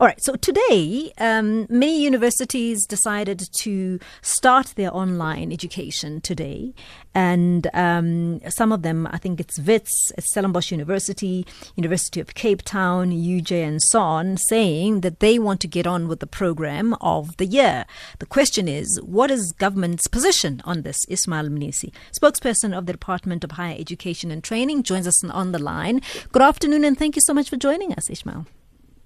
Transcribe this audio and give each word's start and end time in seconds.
All 0.00 0.06
right, 0.06 0.18
so 0.18 0.34
today, 0.34 1.12
um, 1.18 1.66
many 1.68 2.02
universities 2.02 2.86
decided 2.86 3.38
to 3.58 4.00
start 4.22 4.72
their 4.74 4.96
online 4.96 5.52
education 5.52 6.22
today. 6.22 6.72
And 7.14 7.68
um, 7.74 8.40
some 8.48 8.72
of 8.72 8.80
them, 8.80 9.06
I 9.10 9.18
think 9.18 9.40
it's 9.40 9.58
WITS, 9.58 10.12
it's 10.16 10.30
Stellenbosch 10.30 10.70
University, 10.70 11.46
University 11.76 12.18
of 12.18 12.32
Cape 12.32 12.62
Town, 12.62 13.12
UJ, 13.12 13.62
and 13.62 13.82
so 13.82 14.00
on, 14.00 14.38
saying 14.38 15.02
that 15.02 15.20
they 15.20 15.38
want 15.38 15.60
to 15.60 15.68
get 15.68 15.86
on 15.86 16.08
with 16.08 16.20
the 16.20 16.26
program 16.26 16.94
of 17.02 17.36
the 17.36 17.44
year. 17.44 17.84
The 18.20 18.26
question 18.26 18.68
is, 18.68 18.98
what 19.02 19.30
is 19.30 19.52
government's 19.52 20.06
position 20.06 20.62
on 20.64 20.80
this? 20.80 20.96
Ishmael 21.10 21.50
Mnisi, 21.50 21.92
spokesperson 22.18 22.74
of 22.74 22.86
the 22.86 22.94
Department 22.94 23.44
of 23.44 23.50
Higher 23.50 23.76
Education 23.78 24.30
and 24.30 24.42
Training, 24.42 24.82
joins 24.82 25.06
us 25.06 25.22
on 25.22 25.52
the 25.52 25.58
line. 25.58 26.00
Good 26.32 26.40
afternoon, 26.40 26.84
and 26.84 26.98
thank 26.98 27.16
you 27.16 27.22
so 27.22 27.34
much 27.34 27.50
for 27.50 27.58
joining 27.58 27.92
us, 27.92 28.08
Ishmael. 28.08 28.46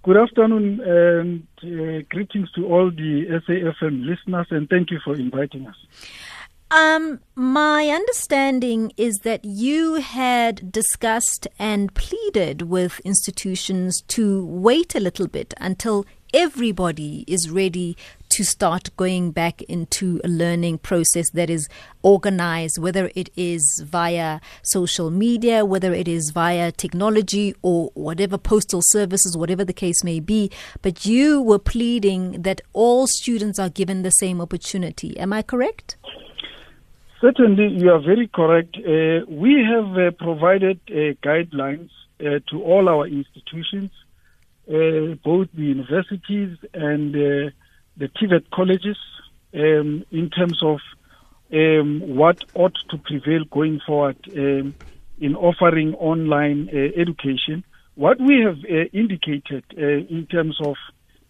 Good 0.04 0.18
afternoon 0.18 0.80
and 0.80 1.46
uh, 1.62 2.04
greetings 2.10 2.52
to 2.56 2.66
all 2.66 2.90
the 2.90 3.24
SAFM 3.48 4.04
listeners 4.04 4.46
and 4.50 4.68
thank 4.68 4.90
you 4.90 5.00
for 5.02 5.14
inviting 5.14 5.66
us. 5.66 5.76
Um, 6.70 7.20
my 7.34 7.88
understanding 7.88 8.92
is 8.98 9.20
that 9.22 9.46
you 9.46 9.94
had 9.94 10.70
discussed 10.70 11.48
and 11.58 11.94
pleaded 11.94 12.62
with 12.62 13.00
institutions 13.00 14.02
to 14.08 14.44
wait 14.44 14.94
a 14.94 15.00
little 15.00 15.26
bit 15.26 15.54
until 15.58 16.04
everybody 16.34 17.24
is 17.26 17.48
ready 17.48 17.96
to 18.34 18.44
start 18.44 18.90
going 18.96 19.30
back 19.30 19.62
into 19.62 20.20
a 20.24 20.28
learning 20.28 20.76
process 20.76 21.30
that 21.30 21.48
is 21.48 21.68
organized, 22.02 22.78
whether 22.78 23.08
it 23.14 23.30
is 23.36 23.62
via 23.86 24.40
social 24.62 25.08
media, 25.08 25.64
whether 25.64 25.94
it 25.94 26.08
is 26.08 26.30
via 26.30 26.72
technology 26.72 27.54
or 27.62 27.92
whatever 27.94 28.36
postal 28.36 28.82
services, 28.82 29.36
whatever 29.36 29.64
the 29.64 29.72
case 29.72 30.02
may 30.02 30.18
be. 30.18 30.50
But 30.82 31.06
you 31.06 31.42
were 31.42 31.60
pleading 31.60 32.42
that 32.42 32.60
all 32.72 33.06
students 33.06 33.60
are 33.60 33.68
given 33.68 34.02
the 34.02 34.10
same 34.10 34.40
opportunity. 34.40 35.16
Am 35.16 35.32
I 35.32 35.42
correct? 35.42 35.96
Certainly, 37.20 37.68
you 37.80 37.92
are 37.92 38.00
very 38.00 38.26
correct. 38.26 38.76
Uh, 38.76 39.24
we 39.28 39.64
have 39.72 39.96
uh, 39.96 40.10
provided 40.10 40.80
uh, 40.88 41.14
guidelines 41.22 41.90
uh, 42.18 42.40
to 42.50 42.62
all 42.64 42.88
our 42.88 43.06
institutions, 43.06 43.92
uh, 44.68 45.14
both 45.22 45.46
the 45.54 45.62
universities 45.62 46.58
and 46.74 47.14
uh, 47.14 47.50
the 47.96 48.08
TVET 48.08 48.50
colleges, 48.52 48.96
um, 49.54 50.04
in 50.10 50.30
terms 50.30 50.60
of 50.62 50.78
um, 51.52 52.00
what 52.16 52.38
ought 52.54 52.76
to 52.90 52.98
prevail 52.98 53.44
going 53.52 53.80
forward 53.86 54.16
um, 54.36 54.74
in 55.20 55.36
offering 55.36 55.94
online 55.94 56.68
education. 56.96 57.64
What 57.94 58.18
we 58.18 58.42
have 58.44 58.58
indicated 58.92 59.64
in 59.76 60.26
terms 60.28 60.58
of 60.60 60.74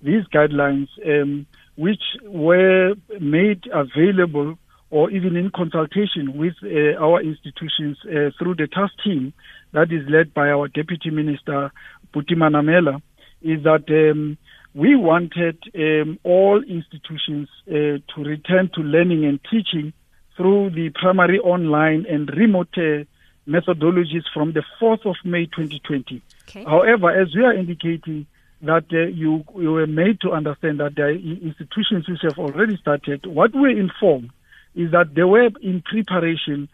these 0.00 0.24
guidelines, 0.34 0.88
um, 1.06 1.46
which 1.76 2.02
were 2.22 2.94
made 3.20 3.64
available 3.72 4.56
or 4.90 5.10
even 5.10 5.34
in 5.34 5.50
consultation 5.50 6.36
with 6.36 6.54
uh, 6.62 6.96
our 7.02 7.20
institutions 7.20 7.98
uh, 8.04 8.30
through 8.38 8.54
the 8.54 8.68
task 8.72 8.92
team 9.02 9.32
that 9.72 9.90
is 9.90 10.08
led 10.08 10.32
by 10.32 10.48
our 10.48 10.68
Deputy 10.68 11.10
Minister, 11.10 11.72
Buti 12.12 12.36
Manamela, 12.36 13.02
is 13.42 13.62
that 13.64 13.84
um, 13.88 14.38
we 14.74 14.96
wanted 14.96 15.62
um, 15.74 16.18
all 16.24 16.62
institutions 16.62 17.48
uh, 17.68 17.72
to 17.72 18.02
return 18.18 18.70
to 18.74 18.80
learning 18.80 19.24
and 19.24 19.40
teaching 19.50 19.92
through 20.36 20.70
the 20.70 20.90
primary 20.90 21.38
online 21.38 22.06
and 22.08 22.28
remote 22.36 22.76
uh, 22.76 23.04
methodologies 23.48 24.24
from 24.32 24.52
the 24.52 24.64
4th 24.80 25.06
of 25.06 25.16
May 25.24 25.46
2020. 25.46 26.22
Okay. 26.48 26.64
However, 26.64 27.10
as 27.10 27.34
we 27.34 27.44
are 27.44 27.54
indicating, 27.54 28.26
that 28.62 28.84
uh, 28.92 29.06
you, 29.06 29.44
you 29.56 29.72
were 29.72 29.86
made 29.86 30.20
to 30.22 30.32
understand 30.32 30.80
that 30.80 30.94
the 30.96 31.08
institutions 31.42 32.08
which 32.08 32.22
have 32.22 32.38
already 32.38 32.76
started. 32.78 33.26
What 33.26 33.52
we're 33.54 33.78
informed 33.78 34.30
is 34.74 34.90
that 34.92 35.14
they 35.14 35.22
were 35.22 35.50
in 35.62 35.82
preparation 35.82 36.68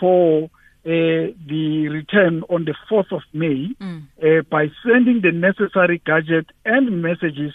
for 0.00 0.50
uh, 0.86 1.34
the 1.48 1.88
return 1.90 2.44
on 2.48 2.64
the 2.64 2.74
4th 2.88 3.10
of 3.10 3.22
May 3.32 3.74
mm. 3.80 4.04
uh, 4.22 4.42
by 4.48 4.68
sending 4.84 5.20
the 5.20 5.32
necessary 5.32 6.00
gadget 6.06 6.46
and 6.64 7.02
messages 7.02 7.52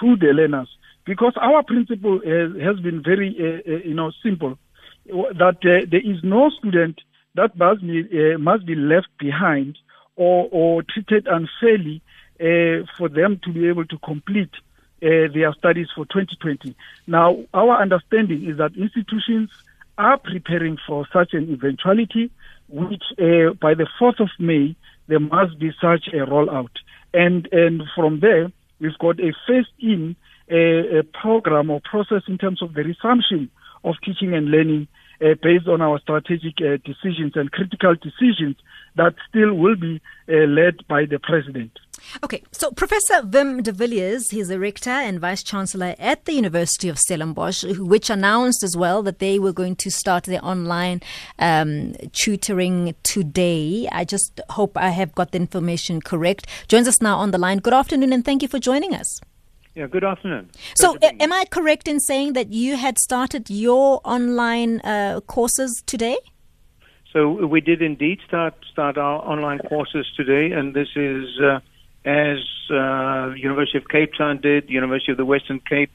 to 0.00 0.16
the 0.16 0.26
learners. 0.26 0.68
Because 1.06 1.32
our 1.40 1.62
principle 1.62 2.20
has, 2.20 2.60
has 2.60 2.78
been 2.80 3.02
very, 3.02 3.34
uh, 3.40 3.72
uh 3.72 3.76
you 3.78 3.94
know, 3.94 4.12
simple, 4.22 4.58
that 5.06 5.58
uh, 5.64 5.86
there 5.90 6.04
is 6.04 6.22
no 6.22 6.50
student 6.50 7.00
that 7.34 7.56
must 7.56 7.80
be, 7.80 8.02
uh, 8.12 8.38
must 8.38 8.66
be 8.66 8.74
left 8.74 9.08
behind 9.18 9.78
or, 10.16 10.46
or 10.50 10.82
treated 10.82 11.26
unfairly 11.26 12.02
for 12.98 13.08
them 13.08 13.40
to 13.44 13.52
be 13.52 13.66
able 13.68 13.86
to 13.86 13.96
complete 13.98 14.50
uh, 15.02 15.28
their 15.32 15.52
studies 15.54 15.88
for 15.94 16.04
2020. 16.06 16.74
Now, 17.06 17.38
our 17.54 17.80
understanding 17.80 18.48
is 18.48 18.58
that 18.58 18.76
institutions 18.76 19.50
are 19.98 20.18
preparing 20.18 20.78
for 20.86 21.06
such 21.12 21.32
an 21.32 21.50
eventuality, 21.52 22.30
which 22.68 23.02
uh, 23.18 23.54
by 23.60 23.74
the 23.74 23.86
4th 24.00 24.20
of 24.20 24.28
May, 24.38 24.76
there 25.08 25.20
must 25.20 25.58
be 25.58 25.70
such 25.80 26.08
a 26.12 26.26
rollout. 26.26 26.70
And, 27.14 27.48
and 27.52 27.82
from 27.94 28.20
there, 28.20 28.50
we've 28.80 28.98
got 28.98 29.20
a 29.20 29.32
phased 29.46 29.68
in 29.78 30.16
a, 30.50 30.98
a 30.98 31.02
program 31.02 31.70
or 31.70 31.80
process 31.80 32.22
in 32.28 32.38
terms 32.38 32.62
of 32.62 32.74
the 32.74 32.82
resumption 32.82 33.50
of 33.84 33.94
teaching 34.04 34.34
and 34.34 34.50
learning 34.50 34.88
uh, 35.20 35.34
based 35.42 35.66
on 35.68 35.80
our 35.80 35.98
strategic 36.00 36.54
uh, 36.60 36.76
decisions 36.84 37.32
and 37.36 37.50
critical 37.50 37.94
decisions 37.94 38.56
that 38.96 39.14
still 39.28 39.54
will 39.54 39.76
be 39.76 40.00
uh, 40.28 40.46
led 40.46 40.86
by 40.88 41.04
the 41.06 41.18
president. 41.18 41.72
Okay, 42.24 42.42
so 42.52 42.70
Professor 42.70 43.22
Wim 43.22 43.62
de 43.62 43.72
Villiers, 43.72 44.30
he's 44.30 44.50
a 44.50 44.58
rector 44.58 44.90
and 44.90 45.20
vice 45.20 45.42
chancellor 45.42 45.94
at 45.98 46.24
the 46.24 46.32
University 46.32 46.88
of 46.88 46.98
Stellenbosch, 46.98 47.64
which 47.78 48.10
announced 48.10 48.62
as 48.62 48.76
well 48.76 49.02
that 49.02 49.18
they 49.18 49.38
were 49.38 49.52
going 49.52 49.76
to 49.76 49.90
start 49.90 50.24
their 50.24 50.44
online 50.44 51.00
um, 51.38 51.94
tutoring 52.12 52.94
today. 53.02 53.88
I 53.92 54.04
just 54.04 54.40
hope 54.50 54.76
I 54.76 54.90
have 54.90 55.14
got 55.14 55.32
the 55.32 55.38
information 55.38 56.00
correct. 56.00 56.46
Joins 56.68 56.88
us 56.88 57.00
now 57.00 57.18
on 57.18 57.30
the 57.30 57.38
line. 57.38 57.58
Good 57.58 57.74
afternoon, 57.74 58.12
and 58.12 58.24
thank 58.24 58.42
you 58.42 58.48
for 58.48 58.58
joining 58.58 58.94
us. 58.94 59.20
Yeah, 59.74 59.86
good 59.86 60.04
afternoon. 60.04 60.50
So, 60.74 60.96
am 61.02 61.32
I 61.32 61.44
correct 61.50 61.86
in 61.86 62.00
saying 62.00 62.32
that 62.32 62.50
you 62.50 62.76
had 62.76 62.98
started 62.98 63.50
your 63.50 64.00
online 64.04 64.80
uh, 64.80 65.20
courses 65.26 65.82
today? 65.84 66.16
So 67.12 67.46
we 67.46 67.62
did 67.62 67.80
indeed 67.80 68.18
start 68.26 68.54
start 68.70 68.98
our 68.98 69.24
online 69.24 69.58
courses 69.58 70.06
today, 70.16 70.54
and 70.54 70.74
this 70.74 70.88
is 70.96 71.24
uh, 71.42 71.60
as 72.06 72.38
uh, 72.70 73.34
University 73.34 73.78
of 73.78 73.88
Cape 73.88 74.12
Town 74.16 74.40
did, 74.40 74.70
University 74.70 75.10
of 75.12 75.18
the 75.18 75.24
Western 75.24 75.60
Cape, 75.60 75.90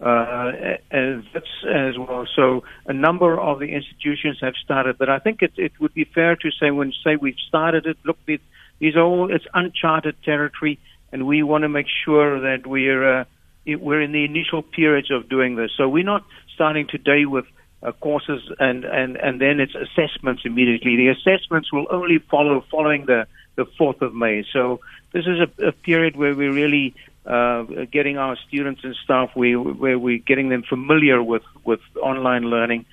uh, 0.00 0.52
as, 0.90 1.22
as 1.68 1.98
well. 1.98 2.26
So 2.34 2.64
a 2.86 2.94
number 2.94 3.38
of 3.38 3.58
the 3.58 3.66
institutions 3.66 4.38
have 4.40 4.54
started, 4.64 4.96
but 4.96 5.10
I 5.10 5.18
think 5.18 5.42
it, 5.42 5.52
it 5.56 5.72
would 5.78 5.92
be 5.92 6.04
fair 6.04 6.34
to 6.36 6.50
say 6.58 6.70
when 6.70 6.92
say 7.04 7.16
we've 7.16 7.34
started 7.46 7.84
it, 7.86 7.98
look, 8.04 8.16
these 8.26 8.96
are 8.96 9.02
all 9.02 9.32
it's 9.32 9.44
uncharted 9.52 10.16
territory, 10.24 10.78
and 11.12 11.26
we 11.26 11.42
want 11.42 11.62
to 11.62 11.68
make 11.68 11.86
sure 12.04 12.40
that 12.40 12.66
we're 12.66 13.20
uh, 13.20 13.24
we're 13.66 14.00
in 14.00 14.12
the 14.12 14.24
initial 14.24 14.62
periods 14.62 15.10
of 15.10 15.28
doing 15.28 15.56
this. 15.56 15.70
So 15.76 15.86
we're 15.88 16.02
not 16.02 16.24
starting 16.54 16.86
today 16.86 17.26
with 17.26 17.44
uh, 17.82 17.92
courses 17.92 18.42
and, 18.58 18.84
and, 18.84 19.16
and 19.16 19.40
then 19.40 19.60
it's 19.60 19.74
assessments 19.74 20.42
immediately. 20.44 20.96
The 20.96 21.08
assessments 21.08 21.72
will 21.72 21.86
only 21.90 22.18
follow 22.18 22.64
following 22.70 23.06
the, 23.06 23.26
the 23.56 23.66
4th 23.78 24.00
of 24.02 24.14
May. 24.14 24.44
So 24.52 24.80
this 25.12 25.26
is 25.26 25.38
a, 25.40 25.68
a 25.68 25.72
period 25.72 26.16
where 26.16 26.34
we're 26.34 26.52
really 26.52 26.94
uh, 27.26 27.62
getting 27.90 28.18
our 28.18 28.36
students 28.48 28.82
and 28.84 28.94
staff, 29.04 29.30
we, 29.36 29.56
where 29.56 29.98
we're 29.98 30.18
getting 30.18 30.48
them 30.48 30.62
familiar 30.62 31.22
with, 31.22 31.42
with 31.64 31.80
online 32.00 32.44
learning 32.44 32.86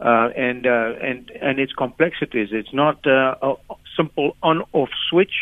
uh, 0.00 0.30
and, 0.36 0.66
uh, 0.66 0.94
and, 1.00 1.30
and 1.30 1.58
its 1.58 1.72
complexities. 1.72 2.48
It's 2.52 2.72
not 2.72 3.06
uh, 3.06 3.34
a 3.42 3.54
simple 3.96 4.36
on-off 4.42 4.90
switch. 5.10 5.34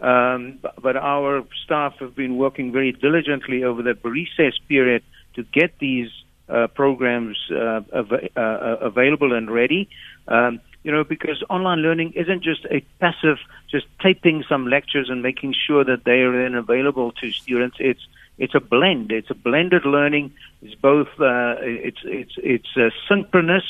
Um, 0.00 0.60
but 0.80 0.96
our 0.96 1.44
staff 1.64 1.94
have 1.98 2.14
been 2.14 2.36
working 2.36 2.70
very 2.70 2.92
diligently 2.92 3.64
over 3.64 3.82
the 3.82 3.98
recess 4.04 4.56
period 4.68 5.02
to 5.34 5.42
get 5.42 5.76
these 5.80 6.08
uh, 6.48 6.68
programs 6.68 7.36
uh, 7.50 7.80
av- 7.92 8.12
uh, 8.36 8.76
available 8.80 9.32
and 9.32 9.50
ready. 9.50 9.88
Um, 10.28 10.60
you 10.88 10.94
know, 10.94 11.04
because 11.04 11.44
online 11.50 11.80
learning 11.80 12.14
isn't 12.16 12.42
just 12.42 12.64
a 12.70 12.80
passive, 12.98 13.36
just 13.70 13.84
taping 14.00 14.42
some 14.48 14.66
lectures 14.66 15.10
and 15.10 15.22
making 15.22 15.54
sure 15.66 15.84
that 15.84 16.04
they 16.04 16.20
are 16.22 16.32
then 16.32 16.54
available 16.54 17.12
to 17.20 17.30
students. 17.30 17.76
It's 17.78 18.00
it's 18.38 18.54
a 18.54 18.60
blend. 18.60 19.12
It's 19.12 19.30
a 19.30 19.34
blended 19.34 19.84
learning. 19.84 20.32
It's 20.62 20.74
both. 20.76 21.08
Uh, 21.20 21.56
it's 21.60 21.98
it's 22.04 22.32
it's 22.38 22.74
uh, 22.74 22.88
synchronous, 23.06 23.64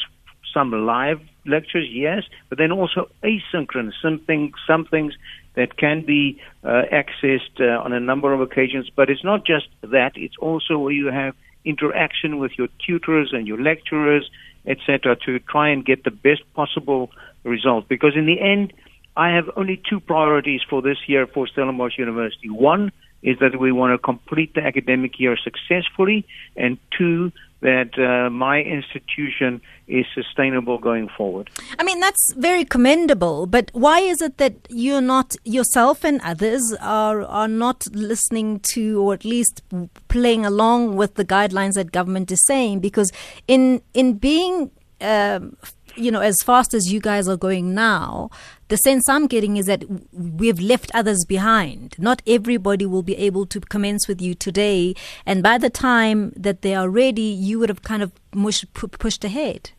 some 0.55 0.70
live 0.70 1.20
lectures, 1.44 1.88
yes, 1.91 2.23
but 2.50 2.59
then 2.59 2.70
also 2.70 3.11
asynchronous. 3.25 3.94
Some 4.00 4.21
things, 4.21 4.55
some 4.64 4.85
things 4.85 5.14
that 5.55 5.76
can 5.76 6.05
be 6.06 6.41
uh, 6.62 6.82
accessed 6.93 7.59
uh, 7.59 7.82
on 7.82 7.93
a 7.93 7.99
number 7.99 8.32
of 8.32 8.41
occasions. 8.41 8.91
But 8.94 9.11
it's 9.11 9.25
not 9.25 9.44
just 9.44 9.67
that. 9.82 10.12
It's 10.14 10.37
also 10.38 10.79
where 10.79 10.93
you 10.93 11.06
have 11.06 11.35
interaction 11.64 12.38
with 12.38 12.53
your 12.56 12.69
tutors 12.87 13.31
and 13.32 13.49
your 13.49 13.61
lecturers 13.61 14.31
etc., 14.69 15.17
to 15.26 15.38
try 15.41 15.70
and 15.70 15.85
get 15.85 16.05
the 16.05 16.11
best 16.11 16.43
possible 16.55 17.11
result. 17.44 17.88
Because 17.88 18.12
in 18.15 18.26
the 18.26 18.41
end, 18.41 18.73
I 19.17 19.31
have 19.31 19.50
only 19.56 19.81
two 19.88 20.00
priorities 20.00 20.61
for 20.69 20.82
this 20.82 20.99
year 21.06 21.26
for 21.26 21.47
Stellenbosch 21.49 21.99
University. 21.99 22.49
One 22.49 22.93
is 23.23 23.38
that 23.41 23.59
we 23.59 23.73
want 23.73 23.93
to 23.93 23.99
complete 23.99 24.55
the 24.55 24.62
academic 24.62 25.19
year 25.19 25.37
successfully, 25.37 26.25
and 26.56 26.79
two, 26.97 27.32
that 27.60 27.99
uh, 27.99 28.31
my 28.31 28.60
institution 28.60 29.60
is 29.88 30.06
sustainable 30.14 30.78
going 30.78 31.08
forward. 31.16 31.50
I 31.78 31.82
mean, 31.82 31.99
that's 31.99 32.34
very 32.37 32.64
commendable, 32.64 33.46
but 33.46 33.70
why 33.72 34.00
is 34.00 34.22
it 34.22 34.38
that 34.38 34.55
you're 34.69 35.00
not, 35.00 35.34
yourself 35.44 36.05
and 36.05 36.20
others, 36.22 36.75
are, 36.81 37.22
are 37.22 37.49
not 37.49 37.87
listening 37.93 38.60
to 38.75 39.02
or 39.02 39.14
at 39.14 39.25
least 39.25 39.62
playing 40.08 40.46
along 40.46 40.96
with 40.96 41.14
the 41.14 41.25
guidelines 41.25 41.72
that 41.75 41.90
government 41.90 42.31
is 42.31 42.44
saying? 42.46 42.81
Because 42.81 43.10
in, 43.49 43.82
in 43.93 44.14
being 44.14 44.70
um, 45.00 45.56
you 45.99 46.11
know, 46.11 46.20
as 46.20 46.37
fast 46.43 46.75
as 46.75 46.93
you 46.93 47.00
guys 47.00 47.28
are 47.28 47.37
going 47.37 47.75
now, 47.75 48.31
the 48.69 48.76
sense 48.76 49.09
I'm 49.09 49.26
getting 49.26 49.56
is 49.56 49.67
that 49.67 49.85
we've 50.12 50.61
left 50.61 50.91
others 50.94 51.25
behind. 51.26 51.94
Not 51.99 52.23
everybody 52.26 52.87
will 52.87 53.03
be 53.03 53.17
able 53.17 53.47
to 53.47 53.61
commence 53.61 54.06
with 54.06 54.20
you 54.20 54.35
today. 54.35 54.94
And 55.25 55.43
by 55.43 55.59
the 55.59 55.70
time 55.70 56.32
that 56.37 56.62
they 56.62 56.75
are 56.75 56.88
ready, 56.88 57.23
you 57.23 57.59
would 57.59 57.70
have 57.70 57.82
kind 57.82 58.03
of 58.03 58.12
mush, 58.35 58.65
pushed 58.75 59.25
ahead. 59.25 59.70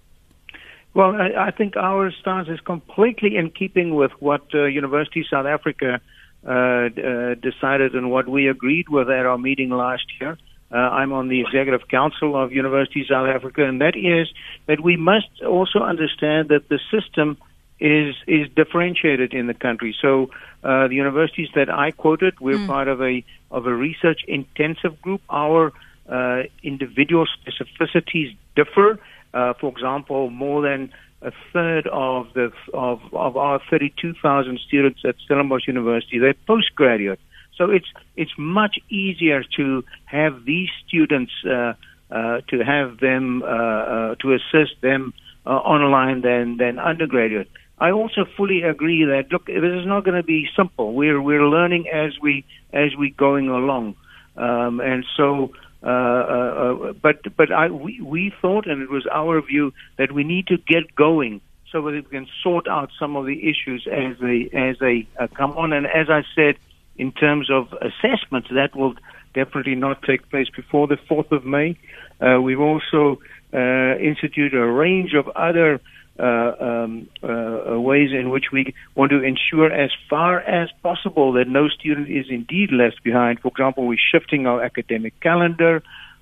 Well, 0.95 1.15
I, 1.15 1.47
I, 1.47 1.51
think 1.51 1.77
our 1.77 2.11
stance 2.11 2.49
is 2.49 2.59
completely 2.61 3.37
in 3.37 3.51
keeping 3.51 3.93
with 3.93 4.11
what 4.19 4.41
uh, 4.55 4.63
University 4.65 5.23
South 5.29 5.45
Africa 5.45 6.01
uh, 6.45 6.49
uh, 6.49 7.35
decided 7.35 7.93
and 7.93 8.09
what 8.09 8.27
we 8.27 8.47
agreed 8.47 8.89
with 8.89 9.07
at 9.09 9.25
our 9.25 9.37
meeting 9.37 9.69
last 9.69 10.05
year. 10.19 10.37
Uh, 10.71 10.77
I'm 10.77 11.13
on 11.13 11.27
the 11.27 11.41
executive 11.41 11.87
council 11.87 12.35
of 12.41 12.51
University 12.51 13.05
South 13.07 13.27
Africa, 13.27 13.65
and 13.65 13.81
that 13.81 13.95
is 13.95 14.27
that 14.67 14.81
we 14.81 14.97
must 14.97 15.27
also 15.47 15.79
understand 15.79 16.49
that 16.49 16.69
the 16.69 16.79
system 16.91 17.37
is 17.79 18.15
is 18.27 18.47
differentiated 18.55 19.33
in 19.33 19.47
the 19.47 19.53
country. 19.53 19.95
So 20.01 20.29
uh, 20.63 20.87
the 20.87 20.95
universities 20.95 21.49
that 21.55 21.69
I 21.69 21.91
quoted, 21.91 22.39
we're 22.39 22.57
mm. 22.57 22.67
part 22.67 22.87
of 22.87 23.01
a 23.01 23.23
of 23.51 23.65
a 23.65 23.73
research 23.73 24.21
intensive 24.27 25.01
group. 25.01 25.21
Our 25.29 25.71
uh, 26.09 26.43
individual 26.63 27.25
specificities 27.37 28.35
differ. 28.55 28.99
Uh, 29.33 29.53
for 29.59 29.71
example, 29.71 30.29
more 30.29 30.61
than 30.63 30.91
a 31.21 31.31
third 31.53 31.87
of 31.87 32.27
the 32.33 32.51
of 32.73 33.01
of 33.13 33.37
our 33.37 33.59
32,000 33.69 34.59
students 34.67 35.01
at 35.05 35.15
Stellenbosch 35.25 35.67
University 35.67 36.19
they're 36.19 36.33
postgraduate. 36.47 37.19
So 37.57 37.69
it's 37.71 37.87
it's 38.15 38.31
much 38.37 38.79
easier 38.89 39.43
to 39.57 39.83
have 40.05 40.45
these 40.45 40.69
students 40.87 41.31
uh, 41.45 41.73
uh, 42.09 42.41
to 42.47 42.63
have 42.63 42.99
them 42.99 43.43
uh, 43.43 43.45
uh 43.45 44.15
to 44.21 44.33
assist 44.33 44.81
them 44.81 45.13
uh, 45.45 45.49
online 45.49 46.21
than 46.21 46.57
than 46.57 46.79
undergraduate. 46.79 47.49
I 47.79 47.91
also 47.91 48.25
fully 48.35 48.61
agree 48.61 49.05
that 49.05 49.31
look, 49.31 49.45
this 49.45 49.55
is 49.55 49.85
not 49.85 50.03
going 50.03 50.17
to 50.17 50.23
be 50.23 50.47
simple. 50.55 50.93
We're 50.93 51.21
we're 51.21 51.47
learning 51.47 51.87
as 51.87 52.13
we 52.21 52.45
as 52.73 52.95
we 52.97 53.11
going 53.11 53.49
along, 53.49 53.95
um, 54.37 54.79
and 54.79 55.05
so. 55.15 55.51
Uh, 55.81 56.91
but 57.01 57.21
but 57.37 57.53
I, 57.53 57.69
we 57.69 58.01
we 58.01 58.33
thought, 58.41 58.67
and 58.67 58.81
it 58.81 58.89
was 58.89 59.07
our 59.09 59.41
view 59.41 59.71
that 59.97 60.11
we 60.11 60.25
need 60.25 60.47
to 60.47 60.57
get 60.57 60.93
going 60.93 61.39
so 61.71 61.81
that 61.83 61.91
we 61.91 62.01
can 62.01 62.27
sort 62.43 62.67
out 62.67 62.89
some 62.99 63.15
of 63.15 63.25
the 63.25 63.39
issues 63.49 63.87
as 63.89 64.17
they 64.19 64.49
as 64.53 64.77
they 64.79 65.07
come 65.35 65.51
on. 65.51 65.71
And 65.71 65.85
as 65.85 66.09
I 66.09 66.23
said, 66.35 66.55
in 66.97 67.13
terms 67.13 67.49
of 67.49 67.73
assessments, 67.73 68.49
that 68.51 68.75
will 68.75 68.95
definitely 69.33 69.75
not 69.75 70.03
take 70.03 70.29
place 70.29 70.47
before 70.53 70.87
the 70.87 70.97
4th 71.09 71.31
of 71.31 71.45
May. 71.45 71.77
Uh, 72.19 72.41
we've 72.41 72.59
also 72.59 73.21
uh, 73.53 73.97
instituted 73.97 74.53
a 74.53 74.65
range 74.65 75.13
of 75.13 75.27
other 75.29 75.75
uh, 75.75 75.77
um, 76.23 77.07
uh, 77.23 77.79
ways 77.79 78.09
in 78.11 78.29
which 78.29 78.45
we 78.51 78.73
want 78.95 79.11
to 79.11 79.23
ensure 79.23 79.71
as 79.71 79.91
far 80.09 80.39
as 80.39 80.69
possible 80.83 81.33
that 81.33 81.47
no 81.47 81.69
student 81.69 82.09
is 82.09 82.25
indeed 82.29 82.71
left 82.71 83.03
behind. 83.03 83.39
For 83.39 83.47
example, 83.49 83.87
we're 83.87 83.97
shifting 84.11 84.45
our 84.45 84.61
academic 84.63 85.19
calendar. 85.21 85.81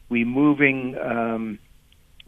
We're 0.09 0.25
moving 0.25 0.97
um, 0.97 1.59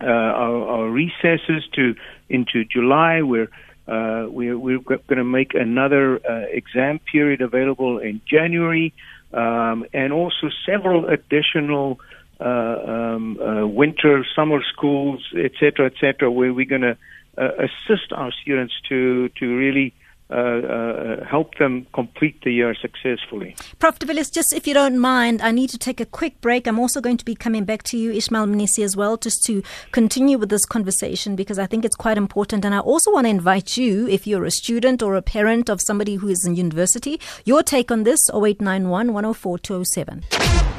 uh, 0.02 0.06
our, 0.06 0.68
our 0.68 0.90
recesses 0.90 1.64
to 1.76 1.96
into 2.30 2.66
July. 2.66 3.22
We're 3.22 3.50
uh, 3.88 4.28
we're, 4.30 4.58
we're 4.58 4.80
going 4.80 5.18
to 5.18 5.24
make 5.24 5.56
another 5.56 6.18
uh, 6.18 6.46
exam 6.52 7.00
period 7.12 7.42
available 7.42 7.98
in 7.98 8.22
January, 8.30 8.94
um, 9.34 9.84
and 9.94 10.14
also 10.14 10.50
several 10.64 11.08
additional 11.08 12.00
uh, 12.40 12.44
um, 12.46 13.40
uh, 13.40 13.66
winter, 13.66 14.24
summer 14.36 14.60
schools, 14.72 15.26
etc., 15.36 15.88
etc., 15.88 16.32
where 16.32 16.54
we're 16.54 16.66
going 16.66 16.82
to 16.82 16.92
uh, 16.92 16.96
assist 17.40 18.12
our 18.12 18.32
students 18.32 18.74
to 18.90 19.30
to 19.30 19.56
really 19.56 19.94
uh, 20.32 20.36
uh, 20.36 21.26
help 21.26 21.56
them 21.56 21.88
complete 21.92 22.40
the 22.44 22.54
year 22.54 22.76
successfully. 22.76 23.56
Prof. 23.80 23.98
de 23.98 24.06
Villiers, 24.06 24.30
just 24.30 24.54
if 24.54 24.68
you 24.68 24.76
don't 24.76 25.00
mind, 25.00 25.42
I 25.42 25.50
need 25.50 25.72
to 25.72 25.78
take 25.80 26.00
a 26.00 26.06
quick 26.06 26.40
break. 26.40 26.68
I'm 26.68 26.78
also 26.78 27.02
going 27.02 27.18
to 27.18 27.26
be 27.26 27.34
coming 27.34 27.66
back 27.66 27.82
to 27.86 27.98
you, 27.98 28.12
Ishmael 28.12 28.46
Mnisi, 28.46 28.84
as 28.84 28.96
well, 28.96 29.18
just 29.18 29.42
to 29.46 29.64
continue 29.92 30.38
with 30.38 30.50
this 30.50 30.68
conversation 30.68 31.36
because 31.36 31.58
I 31.58 31.66
think 31.66 31.84
it's 31.84 31.96
quite 31.96 32.16
important. 32.16 32.64
And 32.64 32.76
I 32.76 32.80
also 32.80 33.12
want 33.12 33.26
to 33.26 33.30
invite 33.30 33.76
you, 33.76 34.08
if 34.08 34.28
you're 34.28 34.46
a 34.46 34.52
student 34.52 35.02
or 35.02 35.16
a 35.16 35.24
parent 35.24 35.68
of 35.68 35.82
somebody 35.82 36.14
who 36.14 36.28
is 36.28 36.46
in 36.46 36.56
university, 36.56 37.20
your 37.46 37.64
take 37.64 37.90
on 37.90 38.04
this 38.04 38.20
0891 38.30 39.12
104 39.12 39.58
207. 39.58 40.26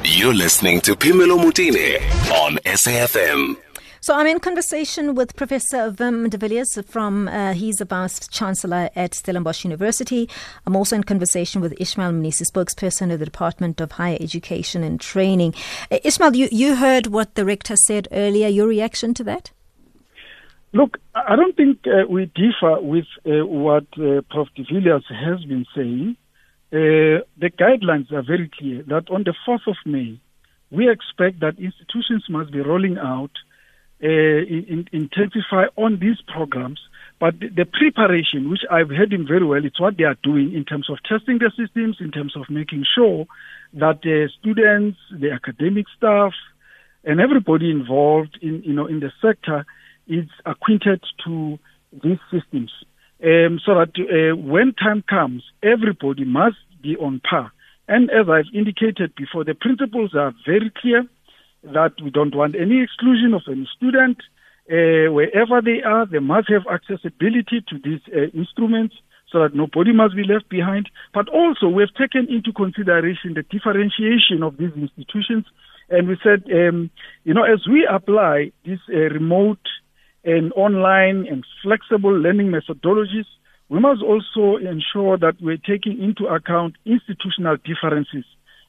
You're 0.05 0.33
listening 0.33 0.79
to 0.79 0.95
Phemelo 0.95 1.37
Motene 1.37 1.99
on 2.31 2.55
SAFM. 2.63 3.70
So 4.03 4.15
I'm 4.15 4.25
in 4.25 4.39
conversation 4.39 5.13
with 5.13 5.35
Professor 5.35 5.91
Wim 5.91 6.27
de 6.27 6.35
Villiers 6.35 6.75
from, 6.87 7.27
uh, 7.27 7.53
he's 7.53 7.79
a 7.81 7.85
Vice 7.85 8.27
Chancellor 8.29 8.89
at 8.95 9.13
Stellenbosch 9.13 9.63
University. 9.63 10.27
I'm 10.65 10.75
also 10.75 10.95
in 10.95 11.03
conversation 11.03 11.61
with 11.61 11.79
Ishmael 11.79 12.11
Mnisi, 12.11 12.49
spokesperson 12.51 13.13
of 13.13 13.19
the 13.19 13.25
Department 13.25 13.79
of 13.79 13.91
Higher 13.91 14.17
Education 14.19 14.83
and 14.83 14.99
Training. 14.99 15.53
Uh, 15.91 15.99
Ishmael, 16.03 16.35
you, 16.35 16.49
you 16.51 16.77
heard 16.77 17.07
what 17.07 17.35
the 17.35 17.45
rector 17.45 17.75
said 17.75 18.07
earlier. 18.11 18.47
Your 18.47 18.65
reaction 18.65 19.13
to 19.13 19.23
that? 19.25 19.51
Look, 20.73 20.97
I 21.13 21.35
don't 21.35 21.55
think 21.55 21.85
uh, 21.85 22.07
we 22.09 22.25
differ 22.25 22.81
with 22.81 23.05
uh, 23.23 23.45
what 23.45 23.85
uh, 23.99 24.21
Prof. 24.31 24.47
de 24.55 24.63
Villiers 24.63 25.05
has 25.09 25.45
been 25.45 25.67
saying. 25.75 26.17
Uh, 26.73 27.21
the 27.37 27.51
guidelines 27.51 28.11
are 28.11 28.23
very 28.23 28.49
clear 28.57 28.81
that 28.87 29.11
on 29.11 29.25
the 29.25 29.35
4th 29.47 29.67
of 29.67 29.75
May, 29.85 30.19
we 30.71 30.89
expect 30.89 31.41
that 31.41 31.59
institutions 31.59 32.25
must 32.29 32.51
be 32.51 32.61
rolling 32.61 32.97
out 32.97 33.29
uh, 34.03 34.07
in, 34.07 34.87
intensify 34.91 35.65
on 35.75 35.99
these 35.99 36.17
programs. 36.27 36.79
But 37.19 37.39
the, 37.39 37.49
the, 37.49 37.65
preparation, 37.65 38.49
which 38.49 38.61
I've 38.71 38.89
heard 38.89 39.13
him 39.13 39.27
very 39.27 39.45
well, 39.45 39.63
it's 39.63 39.79
what 39.79 39.97
they 39.97 40.05
are 40.05 40.17
doing 40.23 40.53
in 40.53 40.65
terms 40.65 40.89
of 40.89 40.97
testing 41.03 41.37
the 41.37 41.51
systems, 41.55 41.97
in 41.99 42.11
terms 42.11 42.35
of 42.35 42.49
making 42.49 42.83
sure 42.95 43.27
that 43.73 44.01
the 44.01 44.29
students, 44.39 44.97
the 45.11 45.31
academic 45.31 45.85
staff, 45.95 46.33
and 47.03 47.19
everybody 47.19 47.69
involved 47.69 48.39
in 48.41 48.63
you 48.63 48.73
know 48.73 48.87
in 48.87 48.99
the 48.99 49.11
sector 49.21 49.65
is 50.07 50.25
acquainted 50.45 51.03
to 51.25 51.59
these 52.03 52.19
systems, 52.31 52.71
um, 53.23 53.59
so 53.63 53.75
that 53.75 53.91
uh, 53.99 54.35
when 54.35 54.73
time 54.73 55.03
comes, 55.07 55.43
everybody 55.61 56.25
must 56.25 56.57
be 56.81 56.95
on 56.97 57.21
par. 57.27 57.51
And 57.87 58.09
as 58.09 58.29
I've 58.29 58.53
indicated 58.53 59.13
before, 59.15 59.43
the 59.43 59.53
principles 59.53 60.15
are 60.15 60.33
very 60.45 60.71
clear 60.81 61.03
that 61.63 61.93
we 62.03 62.09
don't 62.09 62.35
want 62.35 62.55
any 62.55 62.81
exclusion 62.81 63.33
of 63.33 63.43
any 63.47 63.67
student. 63.75 64.17
Uh, 64.69 65.11
wherever 65.11 65.61
they 65.61 65.81
are, 65.83 66.05
they 66.05 66.19
must 66.19 66.49
have 66.49 66.63
accessibility 66.71 67.61
to 67.67 67.77
these 67.83 68.01
uh, 68.15 68.29
instruments 68.37 68.95
so 69.31 69.39
that 69.39 69.55
nobody 69.55 69.93
must 69.93 70.15
be 70.15 70.23
left 70.23 70.49
behind. 70.49 70.89
But 71.13 71.29
also, 71.29 71.67
we 71.67 71.83
have 71.83 71.93
taken 71.95 72.27
into 72.33 72.51
consideration 72.51 73.33
the 73.33 73.43
differentiation 73.43 74.43
of 74.43 74.57
these 74.57 74.71
institutions. 74.75 75.45
And 75.89 76.07
we 76.07 76.17
said, 76.23 76.43
um, 76.51 76.89
you 77.23 77.33
know, 77.33 77.43
as 77.43 77.67
we 77.67 77.87
apply 77.89 78.51
these 78.65 78.79
uh, 78.89 78.97
remote 79.11 79.65
and 80.23 80.53
online 80.53 81.27
and 81.29 81.45
flexible 81.63 82.13
learning 82.13 82.51
methodologies, 82.51 83.25
we 83.69 83.79
must 83.79 84.01
also 84.01 84.57
ensure 84.57 85.17
that 85.17 85.35
we're 85.41 85.57
taking 85.57 86.01
into 86.01 86.27
account 86.27 86.75
institutional 86.85 87.55
differences, 87.55 88.25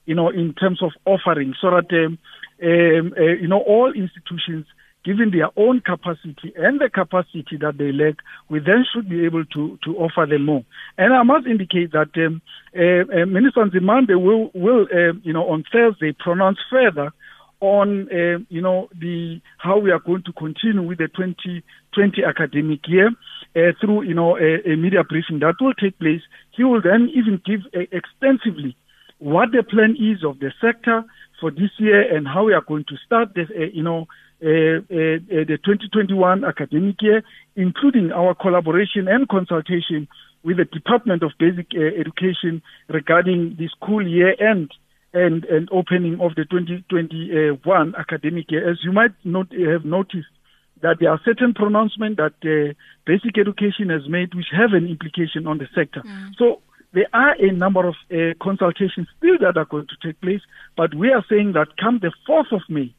you 0.06 0.14
know, 0.14 0.28
in 0.28 0.54
terms 0.54 0.80
of 0.80 0.92
offering 1.04 1.54
so 1.60 1.70
that 1.70 1.90
um, 1.92 2.18
um, 2.62 3.14
uh, 3.18 3.22
you 3.40 3.48
know, 3.48 3.60
all 3.60 3.92
institutions, 3.92 4.66
given 5.04 5.30
their 5.32 5.48
own 5.56 5.80
capacity 5.80 6.52
and 6.56 6.80
the 6.80 6.88
capacity 6.88 7.56
that 7.60 7.76
they 7.78 7.90
lack, 7.92 8.16
we 8.48 8.60
then 8.60 8.84
should 8.92 9.08
be 9.08 9.24
able 9.24 9.44
to, 9.46 9.78
to 9.84 9.96
offer 9.96 10.26
them 10.26 10.46
more. 10.46 10.64
And 10.96 11.12
I 11.12 11.22
must 11.22 11.46
indicate 11.46 11.92
that 11.92 12.10
um, 12.16 12.40
uh, 12.76 13.22
uh, 13.22 13.26
Minister 13.26 13.64
Nzimande 13.64 14.20
will, 14.20 14.50
will 14.54 14.86
uh, 14.92 15.14
you 15.22 15.32
know, 15.32 15.48
on 15.50 15.64
Thursday 15.72 16.12
pronounce 16.12 16.58
further 16.70 17.12
on, 17.60 18.08
uh, 18.10 18.38
you 18.48 18.60
know, 18.60 18.88
the 18.98 19.40
how 19.58 19.78
we 19.78 19.90
are 19.90 20.00
going 20.00 20.22
to 20.24 20.32
continue 20.32 20.82
with 20.82 20.98
the 20.98 21.08
2020 21.08 22.24
academic 22.24 22.80
year 22.88 23.10
uh, 23.54 23.72
through, 23.80 24.02
you 24.02 24.14
know, 24.14 24.36
a, 24.36 24.72
a, 24.72 24.76
media 24.76 25.04
briefing 25.04 25.38
that 25.38 25.54
will 25.60 25.74
take 25.74 25.98
place. 25.98 26.22
He 26.50 26.64
will 26.64 26.82
then 26.82 27.08
even 27.14 27.40
give 27.44 27.60
extensively 27.92 28.76
what 29.22 29.52
the 29.52 29.62
plan 29.62 29.94
is 29.94 30.24
of 30.24 30.40
the 30.40 30.50
sector 30.60 31.04
for 31.40 31.52
this 31.52 31.70
year 31.78 32.02
and 32.14 32.26
how 32.26 32.44
we 32.44 32.54
are 32.54 32.64
going 32.66 32.84
to 32.88 32.96
start 33.06 33.34
the, 33.34 33.42
uh, 33.42 33.70
you 33.72 33.82
know, 33.82 34.08
uh, 34.42 34.82
uh, 34.90 35.22
uh 35.30 35.46
the 35.46 35.58
2021 35.62 36.44
academic 36.44 36.96
year, 37.00 37.22
including 37.54 38.10
our 38.10 38.34
collaboration 38.34 39.06
and 39.06 39.28
consultation 39.28 40.08
with 40.42 40.56
the 40.56 40.64
Department 40.64 41.22
of 41.22 41.30
Basic 41.38 41.68
uh, 41.72 42.00
Education 42.00 42.62
regarding 42.88 43.54
the 43.56 43.68
school 43.68 44.04
year 44.04 44.34
end 44.42 44.72
and, 45.14 45.44
and 45.44 45.68
opening 45.70 46.18
of 46.20 46.34
the 46.34 46.44
2021 46.50 47.94
academic 47.94 48.50
year. 48.50 48.68
As 48.68 48.78
you 48.82 48.90
might 48.90 49.14
not 49.22 49.46
have 49.52 49.84
noticed, 49.84 50.34
that 50.82 50.96
there 50.98 51.10
are 51.10 51.20
certain 51.24 51.54
pronouncements 51.54 52.18
that 52.18 52.34
uh, 52.42 52.74
basic 53.06 53.38
education 53.38 53.88
has 53.90 54.02
made 54.08 54.34
which 54.34 54.50
have 54.50 54.72
an 54.72 54.88
implication 54.90 55.46
on 55.46 55.58
the 55.58 55.68
sector. 55.76 56.02
Mm. 56.02 56.34
So 56.36 56.60
there 56.92 57.08
are 57.12 57.34
a 57.38 57.52
number 57.52 57.86
of 57.86 57.94
uh, 58.10 58.34
consultations 58.42 59.08
still 59.18 59.38
that 59.40 59.56
are 59.56 59.64
going 59.64 59.86
to 59.86 60.06
take 60.06 60.20
place, 60.20 60.42
but 60.76 60.94
we 60.94 61.10
are 61.10 61.24
saying 61.28 61.52
that 61.54 61.76
come 61.78 62.00
the 62.00 62.12
4th 62.28 62.52
of 62.52 62.62
May, 62.68 62.94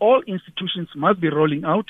all 0.00 0.22
institutions 0.26 0.88
must 0.96 1.20
be 1.20 1.28
rolling 1.28 1.64
out, 1.64 1.86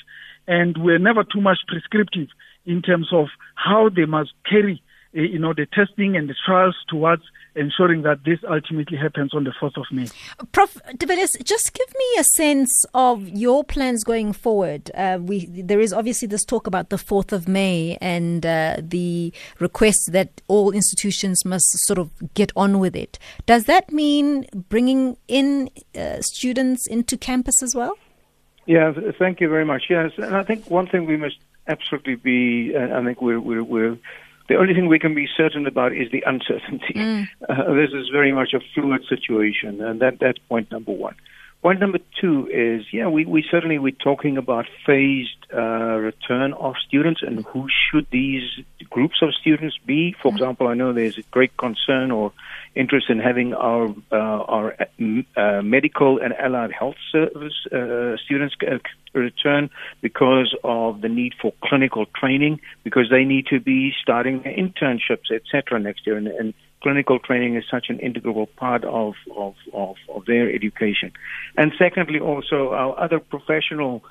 and 0.47 0.77
we're 0.79 0.99
never 0.99 1.23
too 1.25 1.41
much 1.41 1.59
prescriptive 1.69 2.29
in 2.67 2.83
terms 2.83 3.09
of 3.13 3.27
how 3.55 3.89
they 3.89 4.05
must 4.05 4.33
carry 4.49 4.83
you 5.13 5.39
know, 5.39 5.53
the 5.53 5.67
testing 5.67 6.17
and 6.17 6.29
the 6.29 6.35
trials 6.47 6.77
towards 6.89 7.23
ensuring 7.55 8.03
that 8.03 8.25
this 8.25 8.39
ultimately 8.49 8.97
happens 8.97 9.35
on 9.35 9.45
the 9.45 9.53
4th 9.61 9.77
of 9.77 9.85
May. 9.93 10.09
Prof. 10.53 10.79
De 10.97 11.07
Villiers, 11.07 11.33
just 11.45 11.75
give 11.75 11.89
me 11.99 12.05
a 12.19 12.25
sense 12.25 12.85
of 12.95 13.29
your 13.29 13.63
plans 13.63 14.05
going 14.05 14.33
forward. 14.33 14.91
Uh, 14.95 15.19
we, 15.21 15.47
there 15.47 15.81
is 15.81 15.93
obviously 15.93 16.27
this 16.27 16.45
talk 16.45 16.67
about 16.67 16.89
the 16.89 16.97
4th 16.97 17.33
of 17.33 17.47
May 17.47 17.99
and 18.01 18.47
uh, 18.47 18.77
the 18.81 19.33
request 19.59 20.13
that 20.13 20.41
all 20.49 20.71
institutions 20.73 21.45
must 21.45 21.67
sort 21.87 21.99
of 21.99 22.11
get 22.35 22.53
on 22.57 22.79
with 22.79 22.97
it. 22.97 23.19
Does 23.45 23.65
that 23.65 23.93
mean 23.93 24.47
bringing 24.69 25.17
in 25.29 25.69
uh, 25.95 26.23
students 26.23 26.87
into 26.87 27.19
campus 27.19 27.63
as 27.63 27.75
well? 27.75 27.99
Yeah, 28.65 28.93
thank 29.19 29.41
you 29.41 29.49
very 29.49 29.65
much. 29.65 29.85
Yes, 29.91 30.13
and 30.17 30.37
I 30.37 30.45
think 30.45 30.71
one 30.71 30.87
thing 30.87 31.05
we 31.05 31.17
must 31.17 31.37
absolutely 31.67 32.15
be, 32.15 32.75
uh, 32.75 32.99
I 32.99 33.05
think 33.05 33.21
we're, 33.21 33.41
we're, 33.41 33.65
we're 33.65 33.99
the 34.49 34.57
only 34.57 34.75
thing 34.75 34.89
we 34.89 34.99
can 34.99 35.15
be 35.15 35.29
certain 35.37 35.67
about 35.67 35.93
is 35.93 36.11
the 36.11 36.23
uncertainty. 36.27 36.95
Mm. 36.95 37.29
Uh, 37.49 37.75
this 37.75 37.91
is 37.93 38.09
very 38.13 38.33
much 38.33 38.53
a 38.55 38.61
fluid 38.75 39.03
situation, 39.09 39.81
and 39.81 40.01
that 40.01 40.19
that's 40.21 40.39
point 40.49 40.71
number 40.71 40.93
one. 40.93 41.15
Point 41.63 41.79
number 41.79 41.99
two 42.21 42.49
is, 42.53 42.87
yeah, 42.93 43.07
we, 43.07 43.25
we 43.25 43.45
certainly 43.49 43.79
we're 43.79 43.93
talking 43.93 44.37
about 44.37 44.67
phased 44.85 45.47
uh, 45.55 45.97
return 45.97 46.55
of 46.55 46.75
students 46.85 47.23
and 47.23 47.45
who 47.45 47.69
should 47.69 48.09
these 48.11 48.43
groups 48.93 49.19
of 49.23 49.35
students 49.35 49.77
be. 49.85 50.15
For 50.23 50.31
mm. 50.31 50.35
example, 50.35 50.69
I 50.69 50.75
know 50.75 50.93
there's 50.93 51.19
a 51.19 51.23
great 51.23 51.57
concern 51.57 52.11
or 52.11 52.33
interest 52.75 53.11
in 53.11 53.19
having 53.19 53.55
our 53.55 53.89
uh, 54.11 54.17
our 54.57 54.77
uh, 55.37 55.63
medical 55.63 56.19
and 56.19 56.33
allied 56.35 56.73
health 56.73 56.97
service 57.11 57.55
uh, 57.73 58.17
students 58.25 58.55
uh, 58.63 58.79
return 59.15 59.71
because 60.01 60.55
of 60.65 61.01
the 61.01 61.09
need 61.09 61.33
for 61.41 61.53
clinical 61.65 62.07
training, 62.07 62.61
because 62.85 63.09
they 63.11 63.25
need 63.25 63.47
to 63.47 63.61
be 63.61 63.93
starting 64.03 64.43
their 64.43 64.55
internships, 64.55 65.31
etc. 65.31 65.79
next 65.81 66.07
year, 66.07 66.17
and, 66.17 66.29
and 66.29 66.55
clinical 66.83 67.19
training 67.19 67.57
is 67.57 67.65
such 67.71 67.87
an 67.89 67.99
integral 68.01 68.47
part 68.47 68.85
of, 68.85 69.15
of, 69.37 69.55
of, 69.73 69.97
of 70.09 70.25
their 70.27 70.53
education. 70.53 71.13
And 71.57 71.73
secondly, 71.79 72.19
also 72.19 72.71
our 72.71 72.99
other 72.99 73.21
professional 73.21 74.03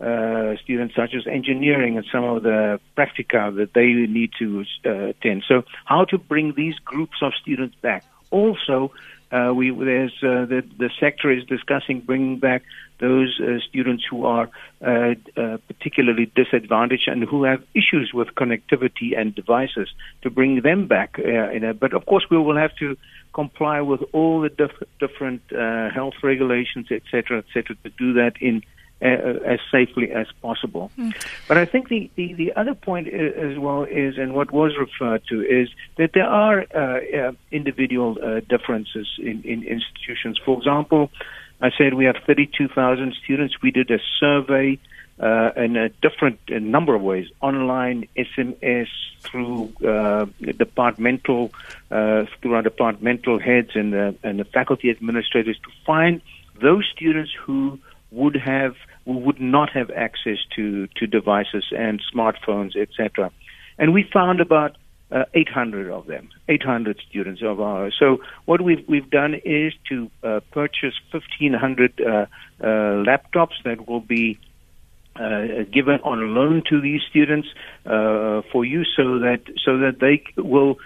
uh, 0.00 0.56
students 0.64 0.94
such 0.94 1.14
as 1.14 1.26
engineering 1.26 1.98
and 1.98 2.06
some 2.10 2.24
of 2.24 2.42
the 2.42 2.80
practica 2.96 3.54
that 3.54 3.74
they 3.74 3.92
need 3.92 4.30
to 4.38 4.64
uh, 4.86 4.90
attend. 5.08 5.44
So 5.46 5.64
how 5.84 6.06
to 6.06 6.16
bring 6.16 6.54
these 6.54 6.76
groups 6.78 7.18
of 7.20 7.34
students 7.34 7.76
back. 7.82 8.04
Also, 8.30 8.92
uh, 9.30 9.52
we 9.54 9.70
there's 9.70 10.14
uh, 10.22 10.46
the 10.46 10.64
the 10.78 10.90
sector 10.98 11.30
is 11.30 11.44
discussing 11.44 12.00
bringing 12.00 12.38
back 12.38 12.62
those 12.98 13.38
uh, 13.40 13.58
students 13.68 14.04
who 14.08 14.24
are 14.24 14.50
particularly 14.80 16.32
disadvantaged 16.34 17.06
and 17.06 17.24
who 17.24 17.44
have 17.44 17.62
issues 17.74 18.12
with 18.14 18.28
connectivity 18.34 19.18
and 19.18 19.34
devices 19.34 19.88
to 20.22 20.30
bring 20.30 20.62
them 20.62 20.86
back. 20.86 21.18
A, 21.18 21.74
but 21.78 21.92
of 21.92 22.06
course, 22.06 22.24
we 22.30 22.38
will 22.38 22.56
have 22.56 22.74
to 22.76 22.96
comply 23.32 23.80
with 23.82 24.02
all 24.12 24.40
the 24.40 24.48
diff- 24.48 24.88
different 24.98 25.42
health 25.50 26.14
regulations, 26.22 26.86
etc., 26.90 27.38
etc., 27.38 27.76
to 27.84 27.90
do 27.98 28.14
that 28.14 28.34
in 28.40 28.62
as 29.00 29.60
safely 29.70 30.10
as 30.10 30.26
possible. 30.42 30.90
Mm. 30.98 31.14
But 31.48 31.56
I 31.58 31.64
think 31.64 31.88
the, 31.88 32.10
the, 32.16 32.34
the, 32.34 32.52
other 32.54 32.74
point 32.74 33.08
as 33.08 33.58
well 33.58 33.84
is, 33.84 34.18
and 34.18 34.34
what 34.34 34.52
was 34.52 34.72
referred 34.78 35.22
to, 35.28 35.42
is 35.42 35.68
that 35.96 36.12
there 36.12 36.26
are 36.26 36.66
uh, 36.74 37.28
uh, 37.28 37.32
individual 37.50 38.18
uh, 38.22 38.40
differences 38.40 39.08
in, 39.18 39.42
in 39.42 39.62
institutions. 39.62 40.38
For 40.44 40.56
example, 40.58 41.10
I 41.60 41.70
said 41.76 41.94
we 41.94 42.04
have 42.04 42.16
32,000 42.26 43.14
students. 43.24 43.54
We 43.62 43.70
did 43.70 43.90
a 43.90 43.98
survey 44.18 44.78
uh, 45.18 45.50
in 45.56 45.76
a 45.76 45.88
different 45.88 46.38
a 46.48 46.60
number 46.60 46.94
of 46.94 47.02
ways 47.02 47.28
online, 47.40 48.08
SMS, 48.16 48.88
through 49.20 49.72
uh, 49.86 50.26
departmental, 50.40 51.52
through 51.88 52.54
our 52.54 52.62
departmental 52.62 53.38
heads 53.38 53.70
and, 53.74 53.92
and 53.94 54.40
the 54.40 54.44
faculty 54.44 54.90
administrators 54.90 55.58
to 55.58 55.70
find 55.84 56.22
those 56.60 56.86
students 56.94 57.32
who 57.38 57.78
would 58.10 58.36
have 58.36 58.74
would 59.04 59.40
not 59.40 59.70
have 59.70 59.90
access 59.90 60.38
to, 60.54 60.86
to 60.96 61.06
devices 61.06 61.64
and 61.76 62.00
smartphones, 62.14 62.76
etc. 62.76 63.30
And 63.78 63.92
we 63.92 64.08
found 64.12 64.40
about 64.40 64.76
uh, 65.10 65.24
800 65.34 65.90
of 65.90 66.06
them, 66.06 66.28
800 66.48 67.00
students 67.08 67.42
of 67.42 67.60
ours. 67.60 67.96
So 67.98 68.18
what 68.44 68.60
we've 68.60 68.84
we've 68.88 69.10
done 69.10 69.34
is 69.44 69.72
to 69.88 70.10
uh, 70.22 70.40
purchase 70.52 70.94
1,500 71.10 72.00
uh, 72.00 72.06
uh, 72.06 72.66
laptops 73.08 73.54
that 73.64 73.88
will 73.88 74.00
be 74.00 74.38
uh, 75.16 75.64
given 75.72 75.98
on 76.04 76.34
loan 76.34 76.62
to 76.68 76.80
these 76.80 77.00
students 77.10 77.48
uh, 77.86 78.42
for 78.52 78.64
use, 78.64 78.92
so 78.96 79.18
that 79.18 79.42
so 79.64 79.78
that 79.78 79.98
they 80.00 80.22
will, 80.40 80.78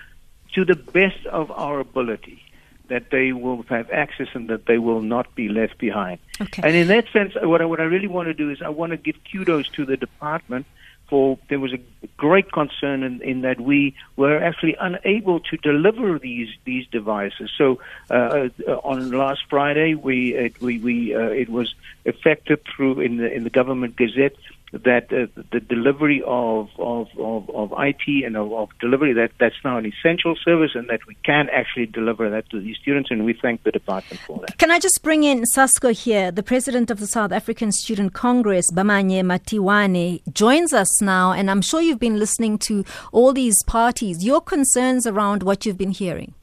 to 0.54 0.64
the 0.64 0.76
best 0.76 1.26
of 1.26 1.50
our 1.50 1.80
ability, 1.80 2.42
that 2.88 3.10
they 3.10 3.32
will 3.32 3.62
have 3.64 3.90
access 3.90 4.28
and 4.34 4.48
that 4.48 4.66
they 4.66 4.78
will 4.78 5.00
not 5.00 5.34
be 5.34 5.48
left 5.48 5.78
behind. 5.78 6.18
Okay. 6.40 6.62
And 6.62 6.76
in 6.76 6.88
that 6.88 7.08
sense, 7.12 7.32
what 7.40 7.62
I, 7.62 7.64
what 7.64 7.80
I 7.80 7.84
really 7.84 8.08
want 8.08 8.26
to 8.26 8.34
do 8.34 8.50
is 8.50 8.60
I 8.62 8.68
want 8.68 8.90
to 8.90 8.96
give 8.96 9.16
kudos 9.30 9.68
to 9.70 9.84
the 9.84 9.96
department 9.96 10.66
for 11.08 11.38
there 11.48 11.60
was 11.60 11.72
a 11.72 11.80
great 12.16 12.50
concern 12.50 13.02
in, 13.02 13.20
in 13.22 13.42
that 13.42 13.60
we 13.60 13.94
were 14.16 14.42
actually 14.42 14.74
unable 14.80 15.40
to 15.40 15.56
deliver 15.58 16.18
these 16.18 16.48
these 16.64 16.86
devices. 16.88 17.50
So 17.56 17.80
uh, 18.10 18.48
uh, 18.66 18.72
on 18.82 19.10
last 19.10 19.42
Friday, 19.48 19.94
we 19.94 20.34
it, 20.34 20.60
we, 20.60 20.78
we 20.78 21.14
uh, 21.14 21.20
it 21.28 21.48
was 21.48 21.74
effective 22.04 22.60
through 22.74 23.00
in 23.00 23.18
the 23.18 23.32
in 23.32 23.44
the 23.44 23.50
government 23.50 23.96
gazette 23.96 24.36
that 24.72 25.12
uh, 25.12 25.26
the 25.52 25.60
delivery 25.60 26.22
of, 26.26 26.68
of, 26.78 27.06
of, 27.18 27.48
of 27.50 27.72
IT 27.78 28.24
and 28.24 28.36
of, 28.36 28.52
of, 28.52 28.68
delivery 28.80 29.12
that 29.12 29.30
that's 29.38 29.54
now 29.64 29.78
an 29.78 29.86
essential 29.86 30.34
service 30.44 30.72
and 30.74 30.88
that 30.88 31.00
we 31.06 31.16
can 31.24 31.48
actually 31.50 31.86
deliver 31.86 32.28
that 32.28 32.48
to 32.50 32.60
these 32.60 32.76
students 32.76 33.10
and 33.10 33.24
we 33.24 33.38
thank 33.40 33.62
the 33.62 33.70
department 33.70 34.20
for 34.26 34.40
that. 34.40 34.58
Can 34.58 34.70
I 34.70 34.80
just 34.80 35.02
bring 35.02 35.22
in 35.22 35.42
SASCO 35.42 35.96
here, 35.96 36.32
the 36.32 36.42
president 36.42 36.90
of 36.90 36.98
the 36.98 37.06
South 37.06 37.30
African 37.30 37.70
Student 37.70 38.14
Congress, 38.14 38.70
Bamanye 38.72 39.22
Matiwane, 39.22 40.20
joins 40.32 40.72
us 40.72 41.00
now 41.00 41.32
and 41.32 41.50
I'm 41.50 41.62
sure 41.62 41.80
you've 41.80 42.00
been 42.00 42.18
listening 42.18 42.58
to 42.58 42.84
all 43.12 43.32
these 43.32 43.62
parties. 43.64 44.24
Your 44.24 44.40
concerns 44.40 45.06
around 45.06 45.44
what 45.44 45.64
you've 45.64 45.78
been 45.78 45.92
hearing. 45.92 46.34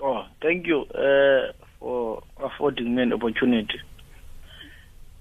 Oh, 0.00 0.24
thank 0.40 0.66
you 0.66 0.82
uh, 0.82 1.52
for 1.80 2.22
affording 2.38 2.94
me 2.94 3.02
an 3.02 3.12
opportunity. 3.12 3.80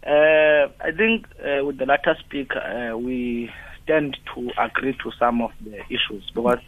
Uh, 0.06 0.68
I 0.80 0.92
think 0.92 1.28
uh, 1.40 1.64
with 1.64 1.78
the 1.78 1.86
latter 1.86 2.16
speaker, 2.20 2.60
uh, 2.60 2.98
we 2.98 3.52
tend 3.86 4.18
to 4.34 4.52
agree 4.58 4.94
to 5.04 5.12
some 5.20 5.42
of 5.42 5.52
the 5.64 5.80
issues 5.90 6.30
because 6.34 6.60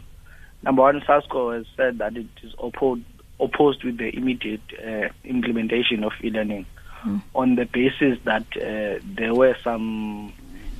number 0.62 0.82
one, 0.82 1.00
SASCO 1.00 1.56
has 1.56 1.66
said 1.76 1.98
that 1.98 2.16
it 2.16 2.26
is 2.42 2.54
opposed 2.58 3.02
opposed 3.40 3.82
with 3.82 3.98
the 3.98 4.16
immediate 4.16 4.62
uh, 4.78 5.08
implementation 5.24 6.04
of 6.04 6.12
e-learning 6.22 6.64
mm. 7.04 7.20
on 7.34 7.56
the 7.56 7.64
basis 7.66 8.16
that 8.24 8.44
uh, 8.56 9.00
there 9.02 9.34
were 9.34 9.56
some 9.64 10.32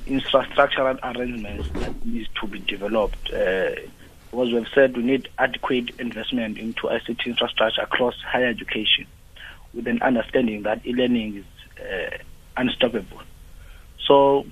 infrastructural 0.07 0.97
arrangements 1.03 1.67
that 1.73 2.05
need 2.05 2.27
to 2.39 2.47
be 2.47 2.59
developed. 2.59 3.33
Uh, 3.33 3.71
because 4.31 4.53
we've 4.53 4.67
said 4.73 4.95
we 4.95 5.03
need 5.03 5.27
adequate 5.37 5.91
investment 5.99 6.57
into 6.57 6.83
ICT 6.83 7.25
infrastructure 7.25 7.81
across 7.81 8.15
higher 8.21 8.47
education 8.47 9.05
with 9.73 9.87
an 9.87 10.01
understanding 10.01 10.63
that 10.63 10.85
e-learning 10.85 11.37
is 11.37 11.45
unstoppable. 12.57 13.21
So, 14.05 14.45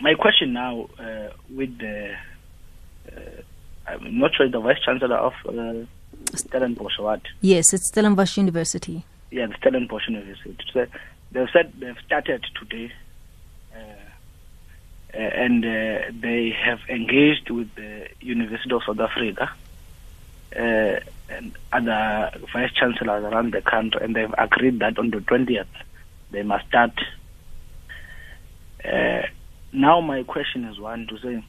my 0.00 0.14
question 0.14 0.52
now 0.52 0.88
uh, 0.98 1.30
with 1.54 1.78
the, 1.78 2.14
uh, 3.10 3.20
I'm 3.86 4.18
not 4.18 4.34
sure 4.34 4.48
the 4.48 4.60
vice 4.60 4.80
chancellor 4.84 5.16
of 5.16 5.32
uh, 5.48 5.86
Stellenbosch 6.36 6.98
what? 6.98 7.22
Yes, 7.40 7.72
it's 7.72 7.88
Stellenbosch 7.88 8.36
University. 8.36 9.04
Yeah, 9.30 9.46
the 9.46 9.54
Stellenbosch 9.54 10.08
University. 10.08 10.56
So 10.72 10.86
they've 11.32 11.48
said 11.52 11.72
they've 11.78 11.98
started 12.04 12.44
today, 12.58 12.92
uh, 13.74 13.78
uh 13.78 15.16
and 15.16 15.64
uh, 15.64 16.10
they 16.20 16.50
have 16.50 16.80
engaged 16.88 17.50
with 17.50 17.74
the 17.74 18.08
University 18.20 18.74
of 18.74 18.82
South 18.84 19.00
Africa 19.00 19.50
uh, 20.56 21.00
and 21.28 21.56
other 21.72 22.30
vice 22.52 22.72
chancellors 22.72 23.24
around 23.24 23.52
the 23.52 23.62
country, 23.62 24.00
and 24.04 24.14
they've 24.14 24.34
agreed 24.38 24.78
that 24.80 24.98
on 24.98 25.10
the 25.10 25.18
20th 25.18 25.66
they 26.34 26.42
must 26.42 26.66
start. 26.66 26.92
Uh, 28.84 29.22
now, 29.72 30.00
my 30.00 30.22
question 30.24 30.64
is 30.64 30.78
one 30.78 31.06
to 31.06 31.18
say, 31.18 31.44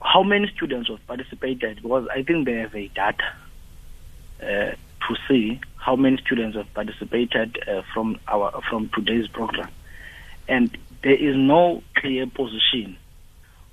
how 0.00 0.22
many 0.22 0.50
students 0.54 0.88
have 0.88 1.04
participated? 1.06 1.82
Because 1.82 2.08
I 2.10 2.22
think 2.22 2.46
they 2.46 2.54
have 2.54 2.74
a 2.74 2.88
data 2.88 3.24
uh, 4.40 4.44
to 4.44 5.16
see 5.28 5.60
how 5.76 5.96
many 5.96 6.18
students 6.18 6.56
have 6.56 6.72
participated 6.74 7.58
uh, 7.66 7.82
from 7.92 8.18
our 8.28 8.60
from 8.68 8.90
today's 8.94 9.28
program, 9.28 9.70
and 10.48 10.76
there 11.02 11.14
is 11.14 11.36
no 11.36 11.82
clear 11.96 12.26
position 12.26 12.96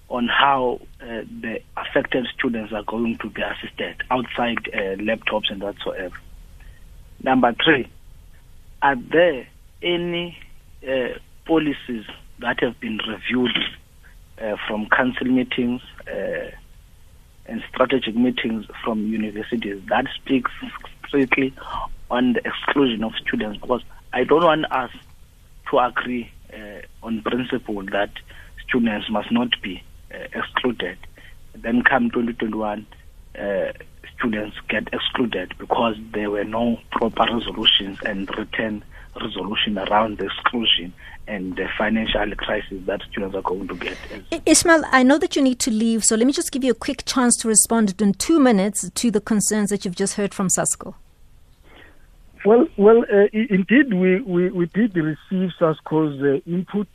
on 0.09 0.27
how 0.27 0.81
uh, 1.01 1.21
the 1.41 1.61
affected 1.77 2.27
students 2.35 2.73
are 2.73 2.83
going 2.83 3.17
to 3.19 3.29
be 3.29 3.41
assisted 3.41 3.95
outside 4.09 4.57
uh, 4.73 4.97
laptops 4.97 5.51
and 5.51 5.61
whatsoever. 5.61 6.15
Number 7.21 7.53
three, 7.63 7.87
are 8.81 8.95
there 8.95 9.47
any 9.81 10.37
uh, 10.87 11.19
policies 11.45 12.05
that 12.39 12.61
have 12.61 12.79
been 12.79 12.99
reviewed 13.07 13.57
uh, 14.41 14.55
from 14.67 14.87
council 14.89 15.27
meetings 15.27 15.81
uh, 16.07 16.51
and 17.45 17.63
strategic 17.73 18.15
meetings 18.15 18.65
from 18.83 19.07
universities 19.07 19.81
that 19.89 20.05
speaks 20.15 20.51
strictly 21.07 21.53
on 22.09 22.33
the 22.33 22.47
exclusion 22.47 23.03
of 23.03 23.13
students? 23.15 23.59
Because 23.59 23.81
I 24.13 24.23
don't 24.23 24.43
want 24.43 24.71
us 24.71 24.91
to 25.71 25.79
agree 25.79 26.31
uh, 26.53 26.81
on 27.03 27.21
principle 27.21 27.83
that 27.91 28.11
students 28.67 29.09
must 29.09 29.31
not 29.31 29.49
be 29.61 29.83
uh, 30.13 30.17
excluded. 30.33 30.97
Then 31.53 31.83
come 31.83 32.09
2021, 32.11 32.85
uh, 33.37 33.73
students 34.19 34.57
get 34.67 34.87
excluded 34.93 35.53
because 35.57 35.95
there 36.13 36.29
were 36.29 36.43
no 36.43 36.77
proper 36.91 37.23
resolutions 37.33 37.97
and 38.05 38.29
written 38.37 38.83
resolution 39.19 39.77
around 39.77 40.17
the 40.17 40.25
exclusion 40.25 40.93
and 41.27 41.55
the 41.55 41.67
financial 41.77 42.35
crisis 42.35 42.79
that 42.85 43.01
students 43.09 43.35
are 43.35 43.41
going 43.41 43.67
to 43.67 43.75
get. 43.75 43.97
Ishmael, 44.45 44.83
I 44.91 45.03
know 45.03 45.17
that 45.17 45.35
you 45.35 45.41
need 45.41 45.59
to 45.59 45.71
leave, 45.71 46.03
so 46.03 46.15
let 46.15 46.25
me 46.25 46.33
just 46.33 46.51
give 46.51 46.63
you 46.63 46.71
a 46.71 46.75
quick 46.75 47.03
chance 47.05 47.35
to 47.37 47.47
respond 47.47 47.99
in 48.01 48.13
two 48.13 48.39
minutes 48.39 48.89
to 48.89 49.11
the 49.11 49.21
concerns 49.21 49.69
that 49.69 49.85
you've 49.85 49.95
just 49.95 50.15
heard 50.15 50.33
from 50.33 50.47
SASCO. 50.47 50.95
Well, 52.45 52.67
well, 52.77 53.03
uh, 53.03 53.27
indeed, 53.33 53.93
we, 53.93 54.21
we, 54.21 54.49
we 54.49 54.65
did 54.67 54.95
receive 54.95 55.51
SASCO's 55.59 56.21
uh, 56.21 56.49
input 56.49 56.87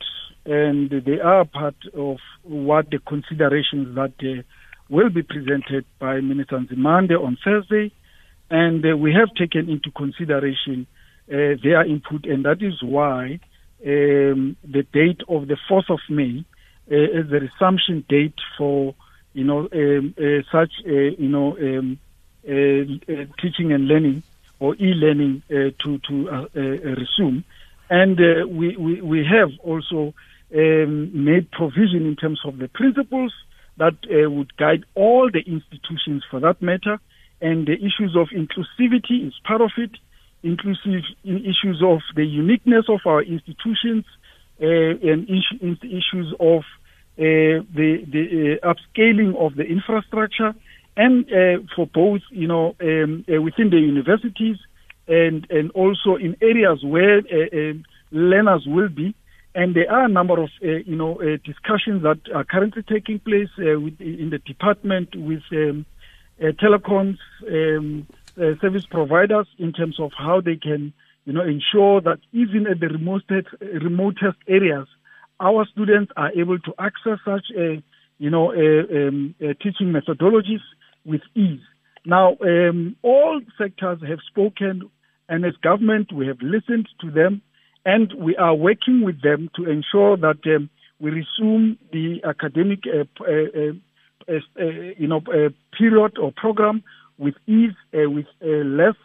and 0.45 0.89
they 0.89 1.19
are 1.19 1.45
part 1.45 1.75
of 1.93 2.17
what 2.43 2.89
the 2.91 2.99
considerations 2.99 3.95
that 3.95 4.13
uh, 4.21 4.43
will 4.89 5.09
be 5.09 5.23
presented 5.23 5.85
by 5.99 6.19
Minister 6.21 6.59
Nzimande 6.59 7.21
on 7.21 7.37
Thursday. 7.43 7.91
And 8.49 8.85
uh, 8.85 8.95
we 8.95 9.13
have 9.13 9.33
taken 9.35 9.69
into 9.69 9.91
consideration 9.91 10.87
uh, 11.27 11.57
their 11.63 11.83
input, 11.85 12.25
and 12.25 12.45
that 12.45 12.61
is 12.61 12.81
why 12.83 13.39
um, 13.85 14.55
the 14.63 14.83
date 14.93 15.21
of 15.27 15.47
the 15.47 15.57
4th 15.69 15.89
of 15.89 15.99
May 16.09 16.45
uh, 16.91 16.95
is 16.95 17.29
the 17.31 17.39
resumption 17.39 18.05
date 18.07 18.35
for, 18.57 18.93
you 19.33 19.43
know, 19.43 19.67
um, 19.73 20.13
uh, 20.19 20.43
such, 20.51 20.71
uh, 20.85 20.91
you 20.91 21.29
know, 21.29 21.57
um, 21.57 21.99
teaching 23.41 23.73
and 23.73 23.87
learning 23.87 24.21
or 24.59 24.75
e-learning 24.75 25.41
to 25.49 25.97
to 26.07 26.47
resume. 26.95 27.43
And 27.89 28.19
we, 28.55 28.77
we 28.77 29.01
we 29.01 29.25
have 29.25 29.49
also 29.63 30.13
um, 30.55 31.25
made 31.25 31.49
provision 31.49 32.05
in 32.05 32.15
terms 32.15 32.39
of 32.45 32.59
the 32.59 32.67
principles 32.67 33.33
that 33.77 33.95
uh, 34.09 34.29
would 34.29 34.55
guide 34.57 34.85
all 34.95 35.29
the 35.31 35.39
institutions 35.39 36.23
for 36.29 36.39
that 36.39 36.61
matter. 36.61 36.99
And 37.41 37.67
the 37.67 37.73
issues 37.73 38.15
of 38.15 38.29
inclusivity 38.29 39.27
is 39.27 39.33
part 39.43 39.61
of 39.61 39.71
it, 39.77 39.91
inclusive 40.43 41.03
issues 41.23 41.81
of 41.83 41.99
the 42.15 42.25
uniqueness 42.25 42.85
of 42.87 43.01
our 43.05 43.21
institutions 43.21 44.05
uh, 44.61 44.65
and 44.65 45.29
issues 45.29 46.33
of 46.39 46.63
uh, 47.17 47.63
the, 47.73 48.05
the 48.11 48.59
uh, 48.63 48.73
upscaling 48.73 49.35
of 49.37 49.55
the 49.55 49.63
infrastructure 49.63 50.53
and 50.97 51.25
uh, 51.25 51.61
for 51.75 51.87
both, 51.87 52.21
you 52.29 52.47
know, 52.47 52.75
um, 52.81 53.25
uh, 53.33 53.41
within 53.41 53.69
the 53.69 53.77
universities 53.77 54.57
and, 55.07 55.45
and 55.49 55.71
also 55.71 56.15
in 56.15 56.37
areas 56.41 56.83
where 56.83 57.21
learners 58.11 58.63
will 58.65 58.89
be 58.89 59.13
and 59.55 59.73
there 59.73 59.89
are 59.89 60.03
a 60.03 60.09
number 60.09 60.41
of, 60.43 60.49
uh, 60.61 60.67
you 60.85 60.97
know, 60.97 61.15
uh, 61.15 61.37
discussions 61.45 62.03
that 62.03 62.19
are 62.35 62.43
currently 62.43 62.83
taking 62.83 63.19
place 63.19 63.47
uh, 63.57 63.79
with, 63.79 63.99
in 64.01 64.29
the 64.29 64.39
department 64.39 65.15
with 65.15 65.43
um, 65.53 65.85
uh, 66.41 66.47
telecoms 66.61 67.17
um, 67.49 68.05
uh, 68.37 68.59
service 68.59 68.85
providers 68.91 69.47
in 69.57 69.71
terms 69.71 69.97
of 69.97 70.11
how 70.17 70.41
they 70.41 70.57
can, 70.57 70.91
you 71.23 71.31
know, 71.31 71.41
ensure 71.41 72.01
that 72.01 72.19
even 72.33 72.67
at 72.67 72.81
the 72.81 72.87
remotest, 72.87 73.47
remotest 73.61 74.37
areas, 74.49 74.87
our 75.39 75.65
students 75.71 76.11
are 76.17 76.31
able 76.33 76.59
to 76.59 76.73
access 76.77 77.17
such, 77.23 77.45
uh, 77.57 77.79
you 78.17 78.29
know, 78.29 78.51
um, 78.51 79.35
teaching 79.63 79.93
methodologies 79.93 80.63
with 81.05 81.21
ease. 81.33 81.61
Now, 82.05 82.35
um, 82.41 82.97
all 83.03 83.39
sectors 83.57 83.99
have 84.07 84.19
spoken, 84.27 84.89
and 85.29 85.45
as 85.45 85.53
government, 85.63 86.11
we 86.11 86.27
have 86.27 86.41
listened 86.41 86.89
to 87.01 87.09
them 87.09 87.41
and 87.85 88.11
we 88.17 88.35
are 88.35 88.55
working 88.55 89.03
with 89.03 89.21
them 89.21 89.49
to 89.55 89.69
ensure 89.69 90.17
that 90.17 90.39
um, 90.47 90.69
we 90.99 91.11
resume 91.11 91.77
the 91.91 92.21
academic, 92.23 92.79
uh, 92.87 93.03
uh, 93.23 93.73
uh, 94.27 94.39
uh 94.59 94.65
you 94.97 95.07
know, 95.07 95.21
uh, 95.27 95.49
period 95.77 96.17
or 96.17 96.31
program 96.35 96.83
with 97.17 97.35
ease, 97.47 97.75
uh, 97.93 98.09
with 98.09 98.25
less 98.41 98.95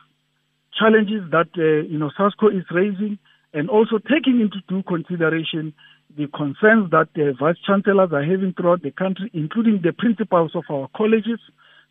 challenges 0.79 1.31
that 1.31 1.49
you 1.57 1.99
know 1.99 2.11
SASCO 2.19 2.57
is 2.57 2.65
raising, 2.71 3.19
and 3.53 3.69
also 3.69 3.99
taking 3.99 4.41
into 4.41 4.83
consideration 4.85 5.75
the 6.17 6.27
concerns 6.29 6.91
that 6.91 7.09
the 7.15 7.35
vice 7.39 7.59
chancellors 7.65 8.11
are 8.13 8.25
having 8.25 8.53
throughout 8.55 8.83
the 8.83 8.91
country, 8.91 9.31
including 9.33 9.81
the 9.83 9.93
principals 9.93 10.53
of 10.55 10.65
our 10.71 10.89
colleges. 10.97 11.39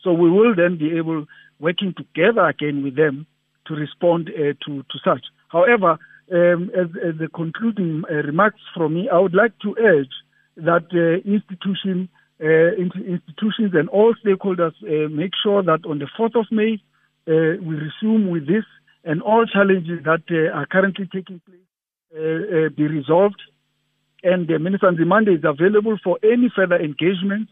So 0.03 0.11
we 0.11 0.29
will 0.29 0.55
then 0.55 0.77
be 0.77 0.97
able, 0.97 1.25
working 1.59 1.93
together 1.95 2.45
again 2.45 2.83
with 2.83 2.95
them, 2.95 3.27
to 3.67 3.75
respond 3.75 4.27
to 4.27 4.83
to 4.83 4.99
such. 5.03 5.25
However, 5.49 5.99
um, 6.31 6.69
as, 6.75 6.87
as 7.03 7.17
the 7.19 7.27
concluding 7.33 8.03
uh, 8.09 8.15
remarks 8.15 8.61
from 8.75 8.93
me, 8.93 9.09
I 9.11 9.19
would 9.19 9.33
like 9.33 9.57
to 9.59 9.75
urge 9.79 10.13
that 10.57 10.85
uh, 10.93 11.29
institution, 11.29 12.09
uh, 12.41 12.75
institutions 12.77 13.71
and 13.73 13.89
all 13.89 14.13
stakeholders 14.23 14.73
uh, 14.83 15.09
make 15.09 15.31
sure 15.41 15.63
that 15.63 15.85
on 15.87 15.99
the 15.99 16.07
4th 16.19 16.39
of 16.39 16.45
May, 16.51 16.81
uh, 17.27 17.61
we 17.61 17.75
resume 17.75 18.29
with 18.29 18.47
this 18.47 18.65
and 19.03 19.21
all 19.21 19.45
challenges 19.45 20.03
that 20.03 20.23
uh, 20.29 20.57
are 20.57 20.65
currently 20.65 21.07
taking 21.11 21.41
place 21.45 21.57
be 22.75 22.87
resolved. 22.87 23.41
And 24.23 24.47
the 24.47 24.59
Minister 24.59 24.91
Nzimande 24.91 25.37
is 25.37 25.43
available 25.43 25.97
for 26.03 26.17
any 26.23 26.51
further 26.53 26.75
engagement 26.75 27.49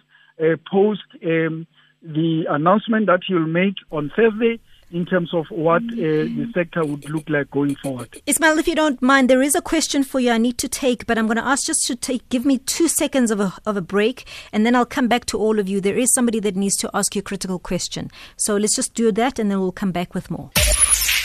post 0.69 1.03
um, 1.23 1.67
the 2.01 2.45
announcement 2.49 3.05
that 3.07 3.21
he 3.27 3.33
will 3.33 3.47
make 3.47 3.75
on 3.91 4.11
Thursday 4.15 4.59
in 4.91 5.05
terms 5.05 5.33
of 5.33 5.45
what 5.49 5.81
uh, 5.83 5.95
the 5.95 6.49
sector 6.53 6.85
would 6.85 7.09
look 7.09 7.29
like 7.29 7.49
going 7.51 7.75
forward. 7.75 8.21
Ishmael, 8.25 8.57
if 8.57 8.67
you 8.67 8.75
don't 8.75 9.01
mind, 9.01 9.29
there 9.29 9.41
is 9.41 9.55
a 9.55 9.61
question 9.61 10.03
for 10.03 10.19
you 10.19 10.31
I 10.31 10.37
need 10.37 10.57
to 10.59 10.69
take, 10.69 11.05
but 11.05 11.17
I'm 11.17 11.25
going 11.27 11.37
to 11.37 11.45
ask 11.45 11.65
just 11.65 11.85
to 11.87 11.95
take 11.95 12.27
give 12.29 12.45
me 12.45 12.59
two 12.59 12.87
seconds 12.87 13.31
of 13.31 13.39
a, 13.39 13.53
of 13.65 13.77
a 13.77 13.81
break, 13.81 14.25
and 14.53 14.65
then 14.65 14.75
I'll 14.75 14.85
come 14.85 15.07
back 15.07 15.25
to 15.25 15.37
all 15.37 15.59
of 15.59 15.67
you. 15.67 15.81
There 15.81 15.97
is 15.97 16.13
somebody 16.13 16.39
that 16.41 16.55
needs 16.55 16.77
to 16.77 16.89
ask 16.93 17.15
you 17.15 17.19
a 17.19 17.23
critical 17.23 17.59
question. 17.59 18.09
So 18.37 18.55
let's 18.55 18.75
just 18.75 18.93
do 18.93 19.11
that, 19.11 19.39
and 19.39 19.51
then 19.51 19.59
we'll 19.59 19.71
come 19.71 19.91
back 19.91 20.13
with 20.13 20.31
more. 20.31 20.51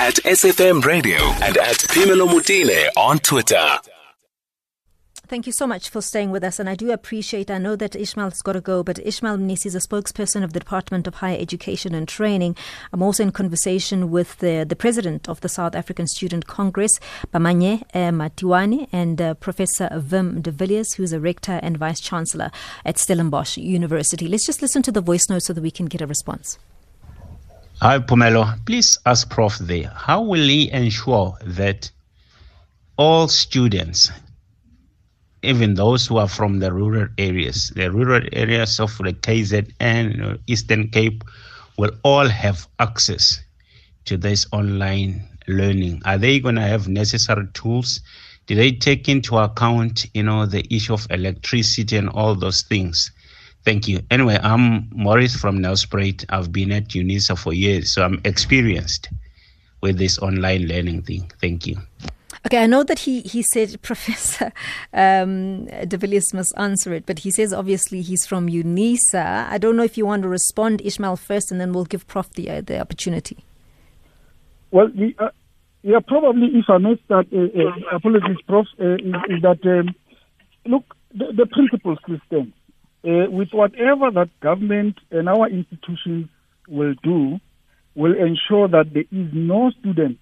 At 0.01 0.15
SFM 0.25 0.85
Radio 0.85 1.19
and 1.19 1.57
at 1.59 1.77
Phemelo 1.77 2.29
Motene 2.29 2.89
on 2.97 3.19
Twitter. 3.21 3.79
Thank 5.29 5.47
you 5.47 5.53
so 5.53 5.67
much 5.67 5.89
for 5.89 6.03
staying 6.03 6.31
with 6.31 6.45
us. 6.45 6.59
And 6.59 6.69
I 6.69 6.75
do 6.75 6.91
appreciate, 6.91 7.51
I 7.51 7.57
know 7.57 7.75
that 7.77 7.97
Ishmael's 7.97 8.43
got 8.43 8.53
to 8.53 8.61
go, 8.61 8.83
but 8.83 8.99
Ishmael 8.99 9.39
Mnisi 9.39 9.67
is 9.67 9.75
a 9.75 9.79
spokesperson 9.79 10.45
of 10.45 10.53
the 10.53 10.59
Department 10.59 11.07
of 11.07 11.15
Higher 11.15 11.39
Education 11.41 11.95
and 11.95 12.07
Training. 12.07 12.55
I'm 12.93 13.03
also 13.03 13.23
in 13.23 13.33
conversation 13.33 14.11
with 14.11 14.37
the, 14.39 14.67
the 14.69 14.77
president 14.77 15.29
of 15.31 15.41
the 15.41 15.49
South 15.49 15.75
African 15.75 16.07
Student 16.07 16.47
Congress, 16.47 16.99
Bamanye 17.33 17.83
uh, 17.95 18.11
Matiwane, 18.11 18.89
and 18.93 19.23
uh, 19.23 19.35
Professor 19.35 19.89
Wim 19.93 20.43
de 20.43 20.51
Villiers, 20.51 20.95
who's 20.95 21.15
a 21.15 21.21
rector 21.21 21.61
and 21.63 21.79
vice 21.79 22.01
chancellor 22.01 22.51
at 22.85 22.99
Stellenbosch 22.99 23.57
University. 23.57 24.29
Let's 24.29 24.45
just 24.45 24.61
listen 24.61 24.83
to 24.83 24.93
the 24.93 25.01
voice 25.01 25.31
note 25.31 25.45
so 25.45 25.55
that 25.55 25.63
we 25.63 25.71
can 25.71 25.87
get 25.87 26.03
a 26.03 26.07
response. 26.07 26.59
Hi, 27.81 28.01
Phemelo. 28.01 28.65
Please 28.67 28.99
ask 29.07 29.31
Prof 29.31 29.57
there, 29.59 29.91
how 29.95 30.21
will 30.21 30.47
he 30.47 30.71
ensure 30.71 31.39
that 31.43 31.91
all 32.99 33.29
students 33.29 34.11
even 35.43 35.75
those 35.75 36.07
who 36.07 36.19
are 36.19 36.29
from 36.29 36.59
the 36.59 36.73
rural 36.73 37.09
areas, 37.19 37.73
the 37.75 37.91
rural 37.91 38.23
areas 38.33 38.81
of 38.81 38.97
the 38.99 39.13
KZN, 39.13 40.39
Eastern 40.47 40.89
Cape, 40.89 41.25
will 41.79 41.93
all 42.03 42.29
have 42.29 42.69
access 42.79 43.41
to 44.05 44.17
this 44.17 44.47
online 44.53 45.23
learning. 45.49 46.03
Are 46.05 46.19
they 46.19 46.41
going 46.41 46.57
to 46.57 46.63
have 46.63 46.89
necessary 46.89 47.47
tools? 47.55 48.01
Do 48.47 48.55
they 48.55 48.73
take 48.73 49.09
into 49.09 49.39
account, 49.39 50.07
you 50.15 50.23
know, 50.23 50.47
the 50.47 50.67
issue 50.75 50.95
of 50.95 51.07
electricity 51.11 51.97
and 51.97 52.09
all 52.11 52.35
those 52.35 52.63
things 52.63 53.11
Thank 53.65 53.87
you. 53.87 54.01
Anyway, 54.11 54.39
I'm 54.43 54.89
Maurice 54.91 55.37
from 55.37 55.61
Nelspruit. 55.61 56.25
I've 56.31 56.51
been 56.51 56.73
at 56.73 56.89
UNISA 56.89 57.39
for 57.39 57.53
years, 57.53 57.93
so 57.93 58.03
I'm 58.03 58.21
experienced 58.25 59.09
with 59.81 59.99
this 59.99 60.19
online 60.19 60.67
learning 60.67 61.03
thing. 61.03 61.31
Thank 61.41 61.69
you. 61.69 61.77
Okay, 62.45 62.59
I 62.59 62.67
know 62.67 62.83
that 62.83 63.01
he, 63.01 63.21
he 63.21 63.43
said 63.43 63.81
Professor 63.83 64.53
um, 64.93 65.67
De 65.67 65.97
Villiers 65.97 66.35
must 66.35 66.53
answer 66.57 66.93
it, 66.93 67.07
but 67.07 67.21
he 67.21 67.31
says 67.31 67.53
obviously 67.53 68.03
he's 68.03 68.27
from 68.27 68.49
UNISA. 68.49 69.49
I 69.49 69.59
don't 69.59 69.77
know 69.77 69.85
if 69.85 69.97
you 69.97 70.07
want 70.07 70.23
to 70.23 70.29
respond, 70.29 70.81
Ishmael, 70.85 71.17
first, 71.17 71.53
and 71.53 71.61
then 71.61 71.73
we'll 71.73 71.85
give 71.85 72.07
Prof 72.07 72.31
the, 72.33 72.51
uh, 72.51 72.61
the 72.61 72.81
opportunity. 72.81 73.45
Well, 74.71 74.89
the, 74.89 75.15
uh, 75.19 75.29
yeah, 75.83 76.01
probably 76.07 76.49
if 76.55 76.65
I 76.69 76.79
may 76.79 77.01
start, 77.05 77.29
uh, 77.33 77.39
uh, 77.39 77.97
apologies, 77.97 78.39
Prof, 78.49 78.67
uh, 78.81 78.95
is, 78.95 79.15
is, 79.29 79.43
that, 79.43 79.59
um, 79.65 79.95
look, 80.67 80.97
the, 81.15 81.27
the 81.33 81.97
system, 82.09 82.53
uh, 83.05 83.31
with 83.31 83.49
whatever 83.53 84.11
that 84.11 84.31
government 84.41 84.99
and 85.11 85.29
our 85.29 85.49
institutions 85.49 86.29
will 86.69 86.95
do, 87.03 87.39
will 87.95 88.15
ensure 88.17 88.69
that 88.69 88.93
there 88.95 89.03
is 89.03 89.29
no 89.33 89.71
student 89.79 90.19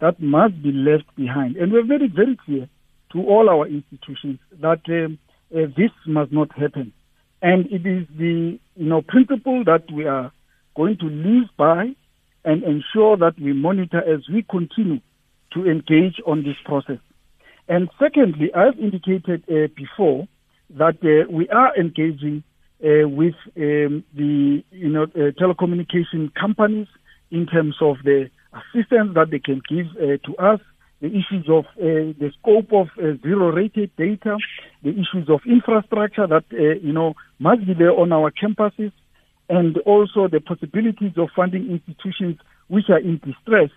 that 0.00 0.20
must 0.20 0.62
be 0.62 0.72
left 0.72 1.14
behind. 1.16 1.56
And 1.56 1.72
we're 1.72 1.86
very, 1.86 2.08
very 2.08 2.38
clear 2.44 2.68
to 3.12 3.18
all 3.20 3.48
our 3.48 3.66
institutions 3.66 4.38
that 4.60 4.80
um, 4.88 5.18
uh, 5.54 5.66
this 5.76 5.90
must 6.06 6.32
not 6.32 6.52
happen. 6.56 6.92
And 7.42 7.66
it 7.66 7.86
is 7.86 8.06
the 8.16 8.58
you 8.76 8.86
know 8.86 9.02
principle 9.02 9.64
that 9.64 9.90
we 9.92 10.06
are 10.06 10.32
going 10.76 10.98
to 10.98 11.06
live 11.06 11.48
by 11.56 11.94
and 12.44 12.62
ensure 12.62 13.16
that 13.16 13.34
we 13.40 13.52
monitor 13.52 13.98
as 13.98 14.28
we 14.32 14.42
continue 14.42 15.00
to 15.52 15.66
engage 15.66 16.20
on 16.26 16.42
this 16.42 16.56
process. 16.64 16.98
And 17.68 17.88
secondly, 17.98 18.50
I've 18.54 18.78
indicated 18.78 19.44
uh, 19.48 19.68
before 19.76 20.28
that 20.70 20.96
uh, 21.02 21.30
we 21.30 21.48
are 21.48 21.76
engaging 21.76 22.42
uh, 22.82 23.08
with 23.08 23.34
um, 23.56 24.04
the 24.14 24.64
you 24.70 24.88
know 24.88 25.04
uh, 25.04 25.32
telecommunication 25.40 26.34
companies 26.34 26.88
in 27.30 27.46
terms 27.46 27.76
of 27.80 27.96
the 28.04 28.30
assistance 28.52 29.14
that 29.14 29.30
they 29.30 29.38
can 29.38 29.60
give 29.68 29.86
uh, 29.96 30.18
to 30.26 30.36
us, 30.38 30.60
the 31.00 31.08
issues 31.08 31.48
of 31.48 31.64
uh, 31.78 32.12
the 32.20 32.30
scope 32.38 32.72
of 32.72 32.88
uh, 32.98 33.16
zero-rated 33.22 33.94
data, 33.96 34.36
the 34.82 34.90
issues 34.90 35.28
of 35.28 35.40
infrastructure 35.46 36.26
that 36.26 36.44
uh, 36.52 36.78
you 36.82 36.92
know 36.92 37.14
must 37.38 37.66
be 37.66 37.74
there 37.74 37.92
on 37.92 38.12
our 38.12 38.30
campuses, 38.30 38.92
and 39.48 39.78
also 39.78 40.28
the 40.28 40.40
possibilities 40.40 41.12
of 41.16 41.28
funding 41.34 41.70
institutions 41.70 42.36
which 42.68 42.90
are 42.90 42.98
in 42.98 43.18
distress, 43.24 43.70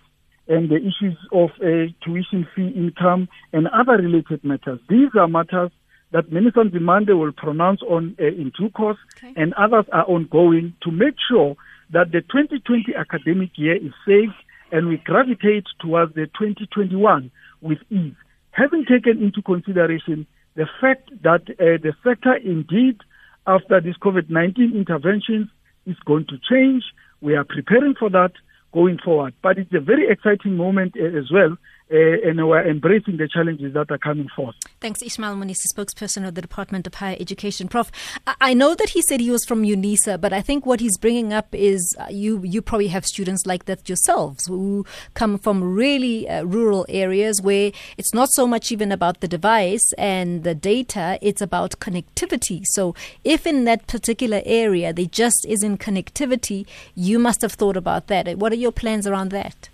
and 0.48 0.68
the 0.68 0.76
issues 0.76 1.16
of 1.32 1.50
uh, 1.62 1.90
tuition 2.04 2.46
fee 2.54 2.68
income 2.76 3.28
and 3.52 3.68
other 3.68 3.96
related 3.96 4.44
matters. 4.44 4.78
These 4.88 5.10
are 5.18 5.28
matters 5.28 5.70
that 6.12 6.30
Minister 6.30 6.62
Nzimande 6.62 7.18
will 7.18 7.32
pronounce 7.32 7.80
on 7.82 8.16
uh, 8.20 8.26
in 8.26 8.52
due 8.58 8.70
course, 8.70 8.98
okay. 9.16 9.32
and 9.36 9.54
others 9.54 9.86
are 9.92 10.04
ongoing 10.04 10.74
to 10.82 10.90
make 10.90 11.14
sure 11.28 11.56
that 11.90 12.12
the 12.12 12.20
2020 12.20 12.94
academic 12.94 13.50
year 13.56 13.76
is 13.76 13.92
safe 14.06 14.32
and 14.74 14.88
we 14.88 14.96
gravitate 14.96 15.66
towards 15.78 16.12
the 16.16 16.26
2021 16.36 17.30
with 17.62 17.78
ease, 17.90 18.16
having 18.50 18.84
taken 18.84 19.22
into 19.22 19.40
consideration 19.40 20.26
the 20.56 20.66
fact 20.80 21.10
that 21.22 21.42
uh, 21.48 21.78
the 21.80 21.92
sector 22.02 22.34
indeed, 22.34 22.98
after 23.46 23.80
this 23.80 23.96
COVID-19 23.98 24.74
interventions, 24.74 25.48
is 25.86 25.96
going 26.04 26.26
to 26.26 26.38
change. 26.50 26.82
We 27.20 27.36
are 27.36 27.44
preparing 27.44 27.94
for 27.94 28.10
that 28.10 28.32
going 28.72 28.98
forward. 28.98 29.34
But 29.42 29.58
it's 29.58 29.72
a 29.72 29.78
very 29.78 30.10
exciting 30.10 30.56
moment 30.56 30.96
uh, 30.98 31.04
as 31.04 31.30
well 31.30 31.56
uh, 31.92 31.96
and 31.96 32.46
we're 32.48 32.66
embracing 32.68 33.18
the 33.18 33.28
challenges 33.28 33.74
that 33.74 33.90
are 33.90 33.98
coming 33.98 34.28
forth. 34.34 34.54
Thanks, 34.80 35.02
Ishmael 35.02 35.34
Mnisi, 35.36 35.66
spokesperson 35.72 36.26
of 36.26 36.34
the 36.34 36.40
Department 36.40 36.86
of 36.86 36.94
Higher 36.94 37.16
Education. 37.20 37.68
Prof, 37.68 37.92
I 38.40 38.54
know 38.54 38.74
that 38.74 38.90
he 38.90 39.02
said 39.02 39.20
he 39.20 39.30
was 39.30 39.44
from 39.44 39.62
UNISA, 39.62 40.20
but 40.20 40.32
I 40.32 40.40
think 40.40 40.64
what 40.64 40.80
he's 40.80 40.96
bringing 40.96 41.32
up 41.32 41.54
is 41.54 41.94
uh, 41.98 42.06
you 42.10 42.42
you 42.42 42.62
probably 42.62 42.88
have 42.88 43.04
students 43.04 43.44
like 43.44 43.66
that 43.66 43.88
yourselves 43.88 44.46
who 44.46 44.86
come 45.12 45.38
from 45.38 45.62
really 45.62 46.28
uh, 46.28 46.44
rural 46.44 46.86
areas 46.88 47.42
where 47.42 47.70
it's 47.98 48.14
not 48.14 48.30
so 48.32 48.46
much 48.46 48.72
even 48.72 48.90
about 48.90 49.20
the 49.20 49.28
device 49.28 49.92
and 49.98 50.42
the 50.42 50.54
data, 50.54 51.18
it's 51.20 51.42
about 51.42 51.78
connectivity. 51.80 52.64
So 52.64 52.94
if 53.24 53.46
in 53.46 53.64
that 53.64 53.86
particular 53.86 54.40
area 54.46 54.92
there 54.92 55.04
just 55.04 55.44
isn't 55.46 55.78
connectivity, 55.78 56.66
you 56.94 57.18
must 57.18 57.42
have 57.42 57.52
thought 57.52 57.76
about 57.76 58.06
that. 58.06 58.38
What 58.38 58.52
are 58.52 58.56
your 58.56 58.72
plans 58.72 59.06
around 59.06 59.30
that? 59.32 59.68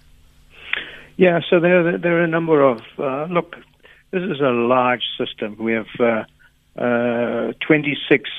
Yeah, 1.21 1.41
so 1.51 1.61
there 1.61 1.99
there 1.99 2.17
are 2.19 2.23
a 2.23 2.35
number 2.39 2.63
of 2.63 2.81
uh, 2.99 3.27
look. 3.29 3.55
This 4.11 4.23
is 4.23 4.41
a 4.41 4.53
large 4.53 5.05
system. 5.19 5.55
We 5.59 5.75
have 5.75 5.93
uh, 6.01 6.25
uh, 6.81 7.53
26 7.61 8.31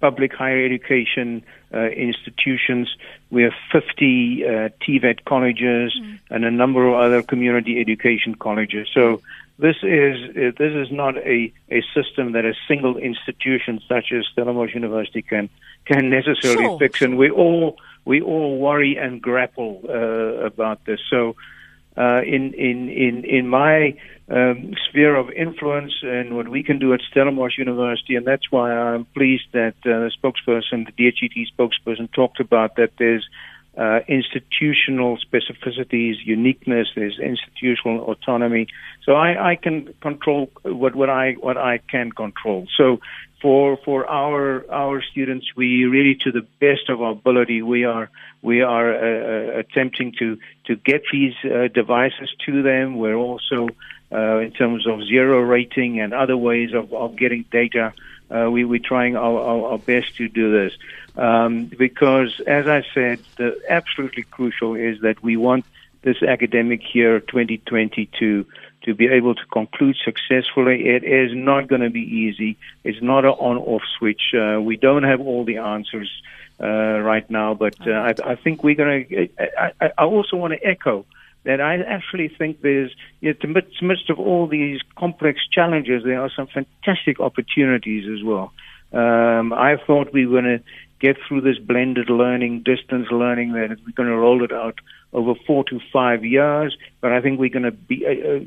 public 0.00 0.32
higher 0.32 0.64
education 0.64 1.44
uh, 1.74 1.88
institutions. 1.88 2.88
We 3.30 3.42
have 3.42 3.52
50 3.70 4.46
uh, 4.46 4.48
TVET 4.80 5.26
colleges 5.26 5.92
mm. 5.94 6.20
and 6.30 6.46
a 6.46 6.50
number 6.50 6.88
of 6.88 6.94
other 6.94 7.22
community 7.22 7.78
education 7.78 8.34
colleges. 8.36 8.88
So 8.94 9.20
this 9.58 9.76
is 9.82 10.16
uh, 10.30 10.52
this 10.56 10.72
is 10.72 10.90
not 10.90 11.18
a, 11.18 11.52
a 11.70 11.82
system 11.94 12.32
that 12.32 12.46
a 12.46 12.54
single 12.66 12.96
institution 12.96 13.78
such 13.86 14.10
as 14.10 14.24
Stellenbosch 14.32 14.72
University 14.72 15.20
can 15.20 15.50
can 15.84 16.08
necessarily 16.08 16.64
sure. 16.64 16.78
fix, 16.78 17.02
and 17.02 17.18
we 17.18 17.28
all 17.28 17.76
we 18.06 18.22
all 18.22 18.56
worry 18.58 18.96
and 18.96 19.20
grapple 19.20 19.82
uh, 19.86 20.46
about 20.46 20.82
this. 20.86 21.00
So 21.10 21.36
uh, 21.96 22.22
in 22.22 22.54
in 22.54 22.88
in 22.88 23.24
in 23.24 23.48
my 23.48 23.94
um, 24.30 24.72
sphere 24.88 25.14
of 25.14 25.30
influence 25.30 25.92
and 26.02 26.36
what 26.36 26.48
we 26.48 26.62
can 26.62 26.78
do 26.78 26.92
at 26.94 27.00
Stellenbosch 27.10 27.58
University, 27.58 28.16
and 28.16 28.26
that's 28.26 28.50
why 28.50 28.72
I'm 28.72 29.04
pleased 29.06 29.44
that 29.52 29.74
uh, 29.84 29.90
the 30.04 30.10
spokesperson, 30.16 30.86
the 30.86 30.92
DHET 30.92 31.46
spokesperson, 31.56 32.10
talked 32.12 32.40
about 32.40 32.76
that 32.76 32.92
there's 32.98 33.28
uh, 33.76 34.00
institutional 34.06 35.18
specificities, 35.18 36.14
uniqueness, 36.24 36.88
there's 36.94 37.18
institutional 37.18 38.04
autonomy. 38.04 38.66
So 39.04 39.12
I, 39.12 39.52
I 39.52 39.56
can 39.56 39.94
control 40.00 40.50
what, 40.62 40.94
what 40.94 41.08
I 41.08 41.32
what 41.32 41.56
I 41.56 41.78
can 41.78 42.12
control. 42.12 42.66
So 42.76 43.00
for 43.42 43.76
for 43.84 44.08
our 44.08 44.64
our 44.72 45.02
students, 45.02 45.46
we 45.56 45.84
really, 45.84 46.14
to 46.22 46.30
the 46.32 46.46
best 46.60 46.88
of 46.88 47.02
our 47.02 47.10
ability, 47.10 47.60
we 47.60 47.84
are 47.84 48.08
we 48.40 48.62
are 48.62 48.94
uh, 48.94 48.98
uh, 48.98 49.58
attempting 49.58 50.12
to 50.20 50.38
to 50.64 50.76
get 50.76 51.02
these 51.12 51.34
uh, 51.44 51.68
devices 51.68 52.30
to 52.46 52.62
them. 52.62 52.96
We're 52.96 53.16
also, 53.16 53.68
uh, 54.12 54.38
in 54.38 54.52
terms 54.52 54.86
of 54.86 55.02
zero 55.02 55.40
rating 55.40 56.00
and 56.00 56.14
other 56.14 56.36
ways 56.36 56.72
of, 56.72 56.94
of 56.94 57.16
getting 57.16 57.44
data, 57.50 57.92
uh, 58.30 58.48
we 58.48 58.64
we're 58.64 58.78
trying 58.78 59.16
our, 59.16 59.40
our, 59.40 59.72
our 59.72 59.78
best 59.78 60.16
to 60.16 60.28
do 60.28 60.52
this 60.52 60.72
um, 61.16 61.66
because, 61.66 62.40
as 62.46 62.68
I 62.68 62.84
said, 62.94 63.18
the 63.36 63.60
absolutely 63.68 64.22
crucial 64.22 64.76
is 64.76 65.00
that 65.00 65.22
we 65.22 65.36
want 65.36 65.64
this 66.02 66.22
academic 66.22 66.94
year 66.94 67.20
2020 67.20 68.06
to 68.84 68.94
be 68.94 69.06
able 69.08 69.34
to 69.34 69.44
conclude 69.52 69.96
successfully. 70.04 70.88
It 70.88 71.04
is 71.04 71.30
not 71.34 71.68
going 71.68 71.82
to 71.82 71.90
be 71.90 72.00
easy. 72.00 72.56
It's 72.84 73.02
not 73.02 73.24
an 73.24 73.30
on-off 73.30 73.82
switch. 73.98 74.34
Uh, 74.34 74.60
we 74.60 74.76
don't 74.76 75.04
have 75.04 75.20
all 75.20 75.44
the 75.44 75.58
answers 75.58 76.10
uh, 76.60 76.66
right 77.00 77.28
now, 77.30 77.54
but 77.54 77.76
uh, 77.86 77.90
I, 77.90 78.14
I, 78.24 78.34
think 78.36 78.62
we're 78.62 78.74
going 78.74 79.06
to. 79.08 79.28
I, 79.98 80.04
also 80.04 80.36
want 80.36 80.52
to 80.52 80.64
echo 80.64 81.04
that 81.44 81.60
I 81.60 81.76
actually 81.76 82.28
think 82.28 82.60
there's, 82.60 82.94
know, 83.32 83.34
the 83.40 83.62
midst 83.82 84.10
of 84.10 84.18
all 84.18 84.46
these 84.46 84.80
complex 84.96 85.40
challenges, 85.50 86.04
there 86.04 86.20
are 86.20 86.30
some 86.34 86.46
fantastic 86.46 87.18
opportunities 87.20 88.08
as 88.08 88.22
well. 88.22 88.52
Um, 88.92 89.52
I 89.52 89.76
thought 89.86 90.12
we 90.12 90.26
were 90.26 90.40
going 90.40 90.58
to 90.58 90.64
get 91.02 91.16
through 91.26 91.42
this 91.42 91.58
blended 91.58 92.08
learning, 92.08 92.62
distance 92.62 93.08
learning, 93.10 93.52
that 93.52 93.76
we're 93.84 93.98
going 94.00 94.08
to 94.08 94.16
roll 94.16 94.42
it 94.44 94.52
out 94.52 94.78
over 95.12 95.34
four 95.46 95.64
to 95.64 95.80
five 95.92 96.24
years. 96.24 96.76
But 97.00 97.12
I 97.12 97.20
think 97.20 97.40
we're 97.40 97.56
going 97.58 97.64
to 97.64 97.72
be, 97.72 98.06
uh, 98.06 98.10
uh, 98.10 98.40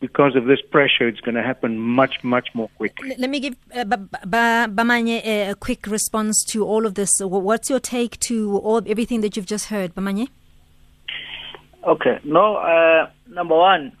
because 0.00 0.34
of 0.34 0.46
this 0.46 0.62
pressure, 0.62 1.06
it's 1.06 1.20
going 1.20 1.34
to 1.34 1.42
happen 1.42 1.78
much, 1.78 2.24
much 2.24 2.48
more 2.54 2.70
quickly. 2.78 3.14
Let 3.18 3.30
me 3.30 3.40
give 3.40 3.56
uh, 3.74 3.84
Bamanye 3.84 5.50
a 5.50 5.54
quick 5.54 5.86
response 5.86 6.44
to 6.52 6.64
all 6.64 6.86
of 6.86 6.94
this. 6.94 7.20
What's 7.20 7.68
your 7.68 7.80
take 7.80 8.18
to 8.20 8.56
all 8.58 8.80
everything 8.86 9.20
that 9.20 9.36
you've 9.36 9.46
just 9.46 9.66
heard, 9.66 9.94
Bamanye? 9.94 10.28
Okay. 11.84 12.18
No, 12.24 12.56
uh, 12.56 13.10
number 13.28 13.56
one, 13.56 13.92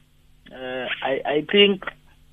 uh, 0.50 0.86
I, 1.02 1.20
I 1.26 1.46
think, 1.52 1.84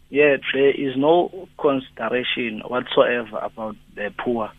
yeah, 0.10 0.38
there 0.54 0.72
is 0.72 0.96
no 0.96 1.48
consideration 1.60 2.62
whatsoever 2.66 3.38
about 3.40 3.76
the 3.96 4.14
poor 4.18 4.52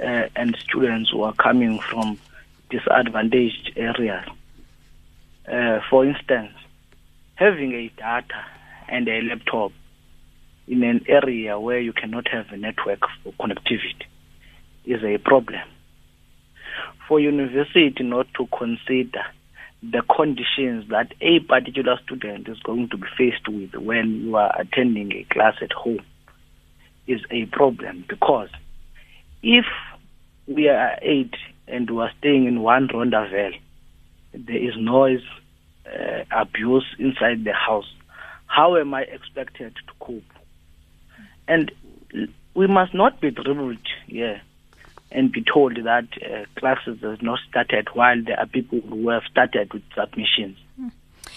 uh, 0.00 0.28
and 0.36 0.56
students 0.56 1.10
who 1.10 1.22
are 1.22 1.34
coming 1.34 1.78
from 1.78 2.18
disadvantaged 2.70 3.72
areas. 3.76 4.24
Uh, 5.50 5.80
for 5.88 6.04
instance, 6.04 6.52
having 7.34 7.72
a 7.72 7.88
data 7.96 8.44
and 8.88 9.08
a 9.08 9.22
laptop 9.22 9.72
in 10.66 10.82
an 10.82 11.04
area 11.08 11.58
where 11.58 11.80
you 11.80 11.92
cannot 11.92 12.28
have 12.28 12.46
a 12.50 12.56
network 12.56 13.00
for 13.22 13.32
connectivity 13.34 14.04
is 14.84 15.02
a 15.02 15.18
problem. 15.18 15.62
For 17.06 17.18
university 17.18 18.02
not 18.02 18.26
to 18.34 18.46
consider 18.46 19.24
the 19.82 20.02
conditions 20.14 20.88
that 20.90 21.12
a 21.20 21.40
particular 21.40 21.98
student 22.04 22.48
is 22.48 22.58
going 22.60 22.88
to 22.90 22.96
be 22.96 23.06
faced 23.16 23.48
with 23.48 23.74
when 23.74 24.24
you 24.24 24.36
are 24.36 24.52
attending 24.60 25.12
a 25.12 25.24
class 25.32 25.54
at 25.62 25.72
home 25.72 26.04
is 27.06 27.20
a 27.30 27.46
problem 27.46 28.04
because 28.08 28.48
if 29.42 29.64
we 30.48 30.68
are 30.68 30.98
eight 31.02 31.34
and 31.66 31.88
we 31.90 32.02
are 32.02 32.10
staying 32.18 32.46
in 32.46 32.62
one 32.62 32.88
rondavel, 32.88 33.52
there 34.32 34.56
is 34.56 34.74
noise, 34.76 35.24
uh, 35.86 36.24
abuse 36.30 36.86
inside 36.98 37.44
the 37.44 37.52
house. 37.52 37.92
How 38.46 38.76
am 38.76 38.94
I 38.94 39.02
expected 39.02 39.74
to 39.74 39.92
cope? 40.00 40.22
And 41.46 41.70
we 42.54 42.66
must 42.66 42.94
not 42.94 43.20
be 43.20 43.30
dribbled 43.30 43.78
here 44.06 44.40
and 45.10 45.30
be 45.30 45.42
told 45.42 45.76
that 45.76 46.08
uh, 46.22 46.44
classes 46.58 46.98
have 47.02 47.22
not 47.22 47.38
started 47.48 47.88
while 47.92 48.22
there 48.22 48.38
are 48.38 48.46
people 48.46 48.80
who 48.80 49.08
have 49.10 49.22
started 49.30 49.72
with 49.72 49.82
submissions 49.94 50.56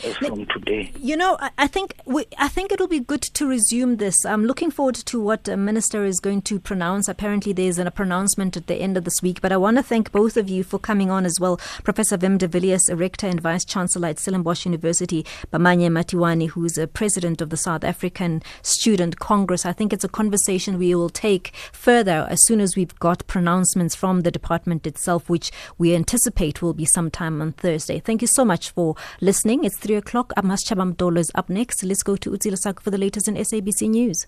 Uh, 0.03 0.13
from 0.13 0.45
today. 0.47 0.91
You 0.99 1.15
know, 1.15 1.37
I, 1.39 1.51
I 1.59 1.67
think 1.67 1.95
we, 2.05 2.25
I 2.37 2.47
think 2.47 2.71
it'll 2.71 2.87
be 2.87 2.99
good 2.99 3.21
to 3.21 3.47
resume 3.47 3.97
this. 3.97 4.25
I'm 4.25 4.45
looking 4.45 4.71
forward 4.71 4.95
to 4.95 5.19
what 5.19 5.43
the 5.43 5.55
minister 5.57 6.05
is 6.05 6.19
going 6.19 6.41
to 6.43 6.59
pronounce. 6.59 7.07
Apparently, 7.07 7.53
there's 7.53 7.77
an, 7.77 7.87
a 7.87 7.91
pronouncement 7.91 8.57
at 8.57 8.67
the 8.67 8.75
end 8.75 8.97
of 8.97 9.03
this 9.03 9.21
week. 9.21 9.41
But 9.41 9.51
I 9.51 9.57
want 9.57 9.77
to 9.77 9.83
thank 9.83 10.11
both 10.11 10.37
of 10.37 10.49
you 10.49 10.63
for 10.63 10.79
coming 10.79 11.11
on 11.11 11.25
as 11.25 11.39
well, 11.39 11.57
Professor 11.83 12.17
Wim 12.17 12.37
de 12.37 12.47
Villiers, 12.47 12.89
a 12.89 12.95
rector 12.95 13.27
and 13.27 13.39
vice 13.39 13.65
chancellor 13.65 14.07
at 14.07 14.19
Stellenbosch 14.19 14.65
University, 14.65 15.25
Bamanye 15.53 15.89
Matiwane, 15.89 16.49
who's 16.49 16.77
a 16.77 16.87
president 16.87 17.41
of 17.41 17.49
the 17.49 17.57
South 17.57 17.83
African 17.83 18.41
Student 18.61 19.19
Congress. 19.19 19.65
I 19.65 19.73
think 19.73 19.93
it's 19.93 20.03
a 20.03 20.09
conversation 20.09 20.77
we 20.77 20.95
will 20.95 21.09
take 21.09 21.53
further 21.71 22.27
as 22.29 22.45
soon 22.47 22.59
as 22.59 22.75
we've 22.75 22.97
got 22.99 23.27
pronouncements 23.27 23.95
from 23.95 24.21
the 24.21 24.31
department 24.31 24.87
itself, 24.87 25.29
which 25.29 25.51
we 25.77 25.93
anticipate 25.93 26.61
will 26.61 26.73
be 26.73 26.85
sometime 26.85 27.41
on 27.41 27.51
Thursday. 27.51 27.99
Thank 27.99 28.21
you 28.21 28.27
so 28.27 28.43
much 28.43 28.71
for 28.71 28.95
listening. 29.19 29.63
It's 29.63 29.77
3 29.91 29.97
o'clock. 29.97 30.31
Amas 30.37 30.63
Chabamdolo 30.63 31.19
is 31.19 31.31
up 31.35 31.49
next. 31.49 31.83
Let's 31.83 32.01
go 32.01 32.15
to 32.15 32.31
Utsila 32.31 32.57
Sak 32.57 32.79
for 32.79 32.91
the 32.91 32.97
latest 32.97 33.27
in 33.27 33.35
SABC 33.35 33.89
News. 33.89 34.25